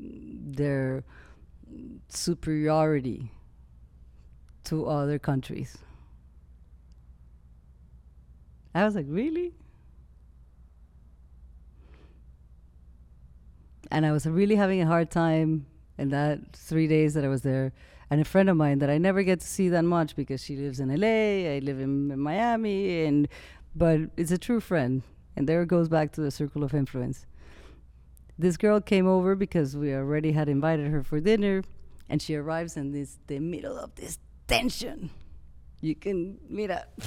their 0.00 1.04
superiority 2.08 3.30
to 4.64 4.86
other 4.86 5.18
countries. 5.18 5.78
I 8.74 8.84
was 8.84 8.94
like, 8.94 9.06
really? 9.08 9.54
And 13.90 14.06
I 14.06 14.12
was 14.12 14.26
really 14.26 14.56
having 14.56 14.80
a 14.80 14.86
hard 14.86 15.10
time 15.10 15.66
in 15.98 16.10
that 16.10 16.40
three 16.54 16.86
days 16.86 17.14
that 17.14 17.24
I 17.24 17.28
was 17.28 17.42
there. 17.42 17.72
And 18.10 18.20
a 18.20 18.24
friend 18.24 18.50
of 18.50 18.56
mine 18.56 18.78
that 18.80 18.90
I 18.90 18.98
never 18.98 19.22
get 19.22 19.40
to 19.40 19.46
see 19.46 19.68
that 19.70 19.84
much 19.84 20.14
because 20.14 20.42
she 20.42 20.56
lives 20.56 20.78
in 20.78 20.88
LA, 20.88 21.54
I 21.56 21.60
live 21.62 21.80
in, 21.80 22.10
in 22.10 22.18
Miami, 22.20 23.04
and 23.04 23.28
but 23.74 24.00
it's 24.16 24.30
a 24.30 24.38
true 24.38 24.60
friend. 24.60 25.02
And 25.36 25.48
there 25.48 25.64
goes 25.64 25.88
back 25.88 26.12
to 26.12 26.20
the 26.20 26.30
circle 26.30 26.62
of 26.62 26.74
influence. 26.74 27.26
This 28.38 28.56
girl 28.56 28.80
came 28.80 29.06
over 29.06 29.34
because 29.34 29.76
we 29.76 29.94
already 29.94 30.32
had 30.32 30.48
invited 30.48 30.90
her 30.90 31.02
for 31.02 31.18
dinner, 31.20 31.62
and 32.08 32.20
she 32.20 32.34
arrives 32.34 32.76
in 32.76 32.92
this 32.92 33.18
the 33.26 33.38
middle 33.38 33.78
of 33.78 33.94
this 33.94 34.18
tension. 34.46 35.10
You 35.80 35.94
can 35.94 36.38
mira 36.48 36.86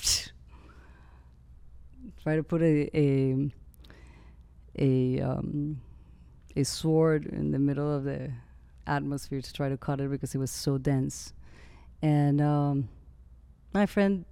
try 2.23 2.35
to 2.35 2.43
put 2.43 2.61
a 2.61 2.89
a, 2.97 3.51
a 4.77 5.21
um, 5.21 5.81
a 6.57 6.65
sword 6.65 7.25
in 7.27 7.51
the 7.51 7.59
middle 7.59 7.93
of 7.95 8.03
the 8.03 8.31
atmosphere 8.87 9.41
to 9.41 9.53
try 9.53 9.69
to 9.69 9.77
cut 9.77 10.01
it 10.01 10.09
because 10.09 10.33
it 10.33 10.39
was 10.39 10.51
so 10.51 10.77
dense. 10.77 11.33
And 12.01 12.41
um, 12.41 12.89
my 13.73 13.85
friend 13.85 14.25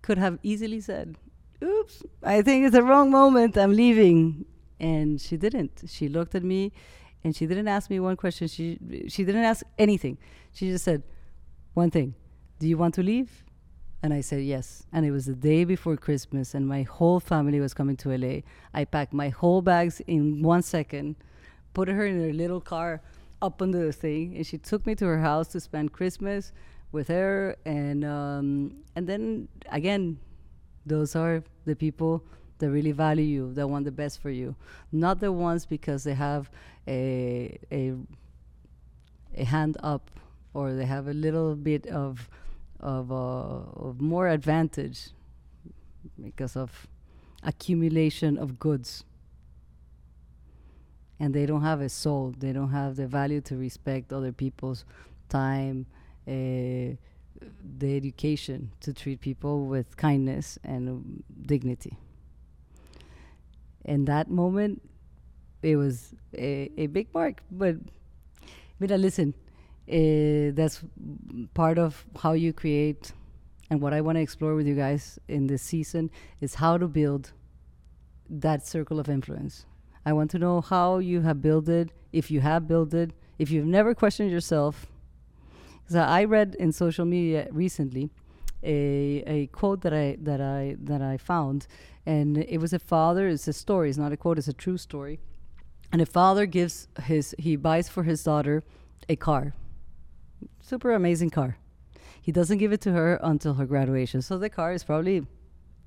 could 0.00 0.18
have 0.18 0.38
easily 0.42 0.80
said, 0.80 1.16
Oops, 1.62 2.02
I 2.22 2.42
think 2.42 2.64
it's 2.64 2.74
the 2.74 2.82
wrong 2.82 3.10
moment. 3.10 3.56
I'm 3.56 3.74
leaving. 3.74 4.44
And 4.80 5.20
she 5.20 5.36
didn't. 5.36 5.82
She 5.86 6.08
looked 6.08 6.34
at 6.34 6.42
me 6.42 6.72
and 7.22 7.34
she 7.36 7.46
didn't 7.46 7.68
ask 7.68 7.88
me 7.90 8.00
one 8.00 8.16
question. 8.16 8.48
She, 8.48 8.78
she 9.08 9.24
didn't 9.24 9.44
ask 9.44 9.64
anything. 9.78 10.18
She 10.52 10.68
just 10.70 10.84
said, 10.84 11.02
One 11.74 11.90
thing 11.90 12.14
Do 12.58 12.68
you 12.68 12.76
want 12.76 12.94
to 12.94 13.02
leave? 13.02 13.44
And 14.04 14.12
I 14.12 14.20
said 14.20 14.42
yes. 14.42 14.84
And 14.92 15.06
it 15.06 15.12
was 15.12 15.26
the 15.26 15.34
day 15.34 15.62
before 15.62 15.96
Christmas, 15.96 16.54
and 16.54 16.66
my 16.66 16.82
whole 16.82 17.20
family 17.20 17.60
was 17.60 17.72
coming 17.72 17.96
to 17.98 18.16
LA. 18.16 18.40
I 18.74 18.84
packed 18.84 19.12
my 19.12 19.28
whole 19.28 19.62
bags 19.62 20.00
in 20.08 20.42
one 20.42 20.62
second 20.62 21.14
put 21.74 21.88
her 21.88 22.06
in 22.06 22.20
her 22.20 22.32
little 22.32 22.60
car 22.60 23.00
up 23.40 23.60
under 23.60 23.84
the 23.86 23.92
thing, 23.92 24.36
and 24.36 24.46
she 24.46 24.58
took 24.58 24.86
me 24.86 24.94
to 24.94 25.06
her 25.06 25.18
house 25.18 25.48
to 25.48 25.60
spend 25.60 25.92
Christmas 25.92 26.52
with 26.92 27.08
her, 27.08 27.56
and 27.64 28.04
um, 28.04 28.76
and 28.94 29.06
then 29.06 29.48
again, 29.70 30.18
those 30.86 31.16
are 31.16 31.42
the 31.64 31.74
people 31.74 32.22
that 32.58 32.70
really 32.70 32.92
value 32.92 33.24
you, 33.24 33.52
that 33.54 33.66
want 33.66 33.84
the 33.84 33.90
best 33.90 34.20
for 34.20 34.30
you, 34.30 34.54
not 34.92 35.18
the 35.18 35.32
ones 35.32 35.66
because 35.66 36.04
they 36.04 36.14
have 36.14 36.50
a 36.86 37.58
a 37.72 37.94
a 39.36 39.44
hand 39.44 39.76
up 39.82 40.10
or 40.54 40.72
they 40.72 40.84
have 40.84 41.08
a 41.08 41.14
little 41.14 41.54
bit 41.54 41.86
of 41.86 42.28
of, 42.80 43.12
uh, 43.12 43.14
of 43.14 44.00
more 44.00 44.28
advantage 44.28 45.10
because 46.22 46.56
of 46.56 46.88
accumulation 47.44 48.36
of 48.36 48.58
goods 48.58 49.04
and 51.22 51.32
they 51.32 51.46
don't 51.46 51.62
have 51.62 51.80
a 51.80 51.88
soul. 51.88 52.34
They 52.36 52.52
don't 52.52 52.72
have 52.72 52.96
the 52.96 53.06
value 53.06 53.40
to 53.42 53.56
respect 53.56 54.12
other 54.12 54.32
people's 54.32 54.84
time, 55.28 55.86
uh, 56.26 56.98
the 57.78 57.96
education 57.96 58.72
to 58.80 58.92
treat 58.92 59.20
people 59.20 59.66
with 59.66 59.96
kindness 59.96 60.58
and 60.64 60.88
um, 60.88 61.22
dignity. 61.46 61.96
In 63.84 64.04
that 64.06 64.30
moment, 64.30 64.82
it 65.62 65.76
was 65.76 66.12
a, 66.36 66.68
a 66.76 66.88
big 66.88 67.06
mark. 67.14 67.40
But, 67.52 67.76
Mira, 68.80 68.98
listen, 68.98 69.32
uh, 69.88 70.50
that's 70.56 70.82
part 71.54 71.78
of 71.78 72.04
how 72.20 72.32
you 72.32 72.52
create, 72.52 73.12
and 73.70 73.80
what 73.80 73.92
I 73.92 74.00
want 74.00 74.16
to 74.16 74.22
explore 74.22 74.56
with 74.56 74.66
you 74.66 74.74
guys 74.74 75.20
in 75.28 75.46
this 75.46 75.62
season 75.62 76.10
is 76.40 76.56
how 76.56 76.78
to 76.78 76.88
build 76.88 77.30
that 78.28 78.66
circle 78.66 78.98
of 78.98 79.08
influence 79.08 79.66
I 80.04 80.12
want 80.12 80.30
to 80.32 80.38
know 80.38 80.60
how 80.60 80.98
you 80.98 81.20
have 81.20 81.40
built 81.40 81.68
it, 81.68 81.90
if 82.12 82.30
you 82.30 82.40
have 82.40 82.66
built 82.66 82.92
it, 82.94 83.12
if 83.38 83.50
you've 83.50 83.66
never 83.66 83.94
questioned 83.94 84.30
yourself. 84.30 84.86
Because 85.82 85.96
I 85.96 86.24
read 86.24 86.54
in 86.58 86.72
social 86.72 87.04
media 87.04 87.48
recently 87.50 88.10
a, 88.62 89.22
a 89.26 89.46
quote 89.48 89.82
that 89.82 89.92
I 89.92 90.16
that 90.20 90.40
I 90.40 90.76
that 90.80 91.02
I 91.02 91.16
found, 91.16 91.66
and 92.06 92.38
it 92.38 92.58
was 92.58 92.72
a 92.72 92.78
father. 92.78 93.28
It's 93.28 93.48
a 93.48 93.52
story. 93.52 93.88
It's 93.88 93.98
not 93.98 94.12
a 94.12 94.16
quote. 94.16 94.38
It's 94.38 94.48
a 94.48 94.52
true 94.52 94.78
story. 94.78 95.18
And 95.92 96.00
a 96.00 96.06
father 96.06 96.46
gives 96.46 96.88
his 97.04 97.34
he 97.38 97.56
buys 97.56 97.88
for 97.88 98.04
his 98.04 98.22
daughter 98.22 98.62
a 99.08 99.16
car, 99.16 99.54
super 100.60 100.92
amazing 100.92 101.30
car. 101.30 101.56
He 102.20 102.30
doesn't 102.30 102.58
give 102.58 102.72
it 102.72 102.80
to 102.82 102.92
her 102.92 103.18
until 103.22 103.54
her 103.54 103.66
graduation. 103.66 104.22
So 104.22 104.38
the 104.38 104.48
car 104.48 104.72
is 104.72 104.84
probably 104.84 105.26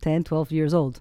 10, 0.02 0.26
12 0.26 0.52
years 0.52 0.74
old. 0.74 1.00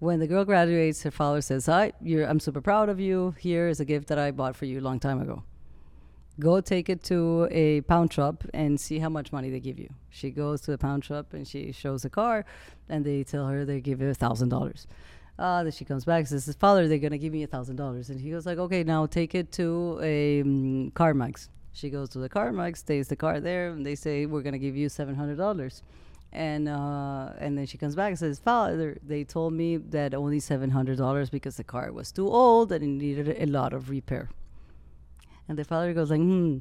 When 0.00 0.18
the 0.18 0.26
girl 0.26 0.44
graduates, 0.44 1.02
her 1.04 1.10
father 1.10 1.40
says, 1.40 1.66
"Hi, 1.66 1.92
I'm 2.02 2.40
super 2.40 2.60
proud 2.60 2.88
of 2.88 2.98
you. 2.98 3.34
Here 3.38 3.68
is 3.68 3.80
a 3.80 3.84
gift 3.84 4.08
that 4.08 4.18
I 4.18 4.32
bought 4.32 4.56
for 4.56 4.64
you 4.64 4.80
a 4.80 4.82
long 4.82 4.98
time 4.98 5.20
ago. 5.20 5.44
Go 6.40 6.60
take 6.60 6.88
it 6.88 7.02
to 7.04 7.46
a 7.52 7.80
pawn 7.82 8.08
shop 8.08 8.42
and 8.52 8.78
see 8.80 8.98
how 8.98 9.08
much 9.08 9.32
money 9.32 9.50
they 9.50 9.60
give 9.60 9.78
you." 9.78 9.90
She 10.10 10.30
goes 10.30 10.60
to 10.62 10.72
the 10.72 10.78
pawn 10.78 11.00
shop 11.00 11.32
and 11.32 11.46
she 11.46 11.70
shows 11.70 12.02
the 12.02 12.10
car, 12.10 12.44
and 12.88 13.04
they 13.04 13.22
tell 13.22 13.46
her 13.46 13.64
they 13.64 13.80
give 13.80 14.00
her 14.00 14.10
a 14.10 14.14
thousand 14.14 14.48
dollars. 14.48 14.88
Uh, 15.38 15.62
then 15.62 15.72
she 15.72 15.84
comes 15.84 16.04
back 16.04 16.20
and 16.20 16.28
says, 16.28 16.54
"Father, 16.56 16.88
they're 16.88 16.98
gonna 16.98 17.18
give 17.18 17.32
me 17.32 17.44
a 17.44 17.46
thousand 17.46 17.76
dollars." 17.76 18.10
And 18.10 18.20
he 18.20 18.30
goes 18.30 18.46
like, 18.46 18.58
"Okay, 18.58 18.82
now 18.82 19.06
take 19.06 19.34
it 19.34 19.52
to 19.52 20.00
a 20.02 20.42
um, 20.42 20.90
CarMax." 20.90 21.48
She 21.72 21.88
goes 21.88 22.08
to 22.10 22.18
the 22.18 22.28
CarMax, 22.28 22.78
stays 22.78 23.08
the 23.08 23.16
car 23.16 23.40
there, 23.40 23.70
and 23.70 23.86
they 23.86 23.94
say, 23.94 24.26
"We're 24.26 24.42
gonna 24.42 24.58
give 24.58 24.76
you 24.76 24.88
seven 24.88 25.14
hundred 25.14 25.38
dollars." 25.38 25.82
And 26.34 26.68
uh, 26.68 27.30
and 27.38 27.56
then 27.56 27.64
she 27.64 27.78
comes 27.78 27.94
back 27.94 28.08
and 28.08 28.18
says, 28.18 28.38
"Father, 28.40 28.98
they 29.02 29.22
told 29.22 29.52
me 29.52 29.76
that 29.76 30.14
only 30.14 30.40
seven 30.40 30.70
hundred 30.70 30.98
dollars 30.98 31.30
because 31.30 31.56
the 31.56 31.64
car 31.64 31.92
was 31.92 32.10
too 32.10 32.28
old 32.28 32.72
and 32.72 32.82
it 32.82 32.88
needed 32.88 33.36
a 33.40 33.46
lot 33.46 33.72
of 33.72 33.88
repair." 33.88 34.28
And 35.48 35.56
the 35.56 35.64
father 35.64 35.94
goes 35.94 36.10
like, 36.10 36.20
"Hmm, 36.20 36.58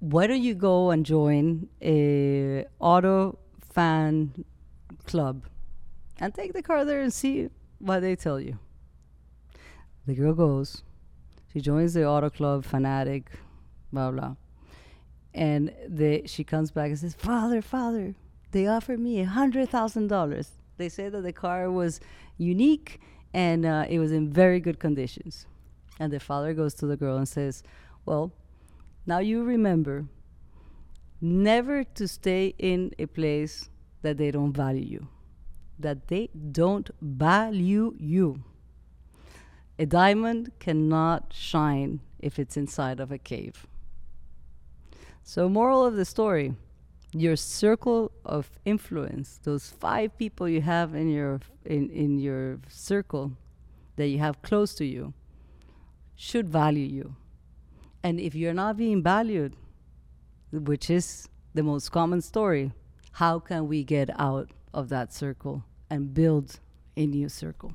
why 0.00 0.26
don't 0.26 0.42
you 0.42 0.54
go 0.54 0.90
and 0.90 1.06
join 1.06 1.68
a 1.80 2.66
auto 2.78 3.38
fan 3.72 4.44
club 5.06 5.44
and 6.20 6.34
take 6.34 6.52
the 6.52 6.62
car 6.62 6.84
there 6.84 7.00
and 7.00 7.12
see 7.12 7.48
what 7.78 8.00
they 8.00 8.14
tell 8.14 8.38
you?" 8.38 8.58
The 10.06 10.14
girl 10.14 10.34
goes. 10.34 10.82
She 11.52 11.60
joins 11.60 11.94
the 11.94 12.04
auto 12.06 12.30
club, 12.30 12.64
fanatic, 12.64 13.30
blah 13.92 14.10
blah. 14.10 14.34
And 15.32 15.72
the, 15.88 16.26
she 16.26 16.44
comes 16.44 16.70
back 16.70 16.90
and 16.90 16.98
says, 16.98 17.14
"Father, 17.14 17.62
father, 17.62 18.14
they 18.54 18.66
offered 18.68 19.00
me 19.00 19.20
a 19.20 19.26
hundred 19.26 19.68
thousand 19.68 20.06
dollars. 20.06 20.52
They 20.76 20.88
said 20.88 21.12
that 21.12 21.22
the 21.22 21.32
car 21.32 21.70
was 21.70 22.00
unique 22.38 23.00
and 23.34 23.66
uh, 23.66 23.84
it 23.88 23.98
was 23.98 24.12
in 24.12 24.32
very 24.32 24.60
good 24.60 24.78
conditions." 24.78 25.46
And 25.98 26.12
the 26.12 26.20
father 26.20 26.54
goes 26.54 26.74
to 26.74 26.86
the 26.86 26.96
girl 26.96 27.16
and 27.16 27.28
says, 27.28 27.62
"Well, 28.06 28.32
now 29.06 29.18
you 29.18 29.42
remember 29.42 30.06
never 31.20 31.84
to 31.98 32.08
stay 32.08 32.54
in 32.58 32.92
a 32.98 33.06
place 33.06 33.68
that 34.02 34.16
they 34.18 34.30
don't 34.30 34.56
value 34.64 34.86
you, 34.94 35.08
that 35.78 36.08
they 36.08 36.30
don't 36.62 36.88
value 37.00 37.94
you." 37.98 38.44
A 39.78 39.86
diamond 39.86 40.52
cannot 40.60 41.32
shine 41.32 42.00
if 42.20 42.38
it's 42.38 42.56
inside 42.56 43.00
of 43.00 43.10
a 43.10 43.18
cave. 43.18 43.66
So, 45.24 45.48
moral 45.48 45.84
of 45.84 45.96
the 45.96 46.04
story 46.04 46.54
your 47.14 47.36
circle 47.36 48.10
of 48.24 48.50
influence, 48.64 49.38
those 49.42 49.70
five 49.70 50.16
people 50.18 50.48
you 50.48 50.60
have 50.60 50.94
in 50.94 51.08
your, 51.08 51.40
in, 51.64 51.90
in 51.90 52.18
your 52.18 52.58
circle 52.68 53.32
that 53.96 54.08
you 54.08 54.18
have 54.18 54.42
close 54.42 54.74
to 54.74 54.84
you, 54.84 55.14
should 56.16 56.48
value 56.48 56.86
you. 56.86 57.16
And 58.02 58.20
if 58.20 58.34
you're 58.34 58.54
not 58.54 58.76
being 58.76 59.02
valued, 59.02 59.54
which 60.52 60.90
is 60.90 61.28
the 61.54 61.62
most 61.62 61.90
common 61.90 62.20
story, 62.20 62.72
how 63.12 63.38
can 63.38 63.68
we 63.68 63.84
get 63.84 64.10
out 64.18 64.50
of 64.72 64.88
that 64.88 65.12
circle 65.12 65.64
and 65.88 66.12
build 66.12 66.60
a 66.96 67.06
new 67.06 67.28
circle? 67.28 67.74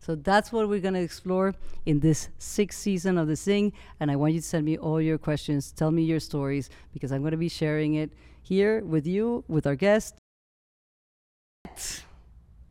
So 0.00 0.14
that's 0.14 0.52
what 0.52 0.68
we're 0.68 0.80
going 0.80 0.94
to 0.94 1.00
explore 1.00 1.54
in 1.84 2.00
this 2.00 2.28
sixth 2.38 2.78
season 2.78 3.18
of 3.18 3.28
The 3.28 3.34
Zingg. 3.34 3.72
And 4.00 4.10
I 4.10 4.16
want 4.16 4.32
you 4.34 4.40
to 4.40 4.46
send 4.46 4.64
me 4.64 4.78
all 4.78 5.00
your 5.00 5.18
questions. 5.18 5.72
Tell 5.72 5.90
me 5.90 6.02
your 6.02 6.20
stories 6.20 6.70
because 6.92 7.12
I'm 7.12 7.20
going 7.20 7.32
to 7.32 7.36
be 7.36 7.48
sharing 7.48 7.94
it 7.94 8.12
here 8.42 8.82
with 8.84 9.06
you, 9.06 9.44
with 9.48 9.66
our 9.66 9.74
guest. 9.74 10.16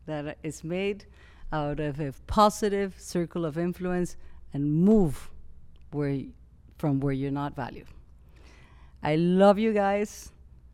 That 0.05 0.37
is 0.41 0.63
made 0.63 1.05
out 1.51 1.79
of 1.79 1.99
a 1.99 2.13
positive 2.25 2.95
circle 2.97 3.45
of 3.45 3.57
influence 3.57 4.15
and 4.53 4.73
move 4.73 5.29
where 5.91 6.21
from 6.77 6.99
where 6.99 7.13
you're 7.13 7.31
not 7.31 7.55
valued. 7.55 7.87
I 9.03 9.15
love 9.15 9.57
you 9.57 9.73
guys. 9.73 10.31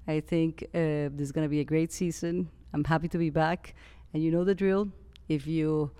I 0.07 0.19
think 0.19 0.63
uh, 0.73 1.09
this 1.13 1.21
is 1.21 1.31
going 1.31 1.45
to 1.45 1.49
be 1.49 1.61
a 1.61 1.63
great 1.63 1.91
season. 1.91 2.49
I'm 2.73 2.83
happy 2.83 3.07
to 3.09 3.17
be 3.17 3.29
back. 3.29 3.75
And 4.13 4.21
you 4.21 4.31
know 4.31 4.43
the 4.43 4.55
drill. 4.55 4.89
If 5.29 5.47
you 5.47 5.91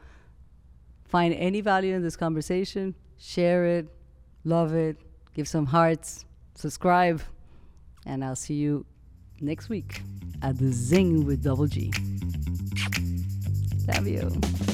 find 1.14 1.36
any 1.36 1.62
value 1.62 1.94
in 1.94 2.02
this 2.02 2.16
conversation, 2.16 2.96
share 3.20 3.66
it, 3.66 3.86
love 4.46 4.74
it, 4.74 4.98
give 5.36 5.48
some 5.48 5.68
hearts, 5.68 6.26
subscribe, 6.56 7.22
and 8.08 8.26
I'll 8.26 8.36
see 8.36 8.56
you 8.56 8.84
next 9.40 9.70
week 9.70 10.02
at 10.42 10.58
the 10.58 10.72
Zingg 10.72 11.24
with 11.24 11.44
Double 11.44 11.68
G. 11.68 11.94
Love 13.88 14.08
you. 14.08 14.73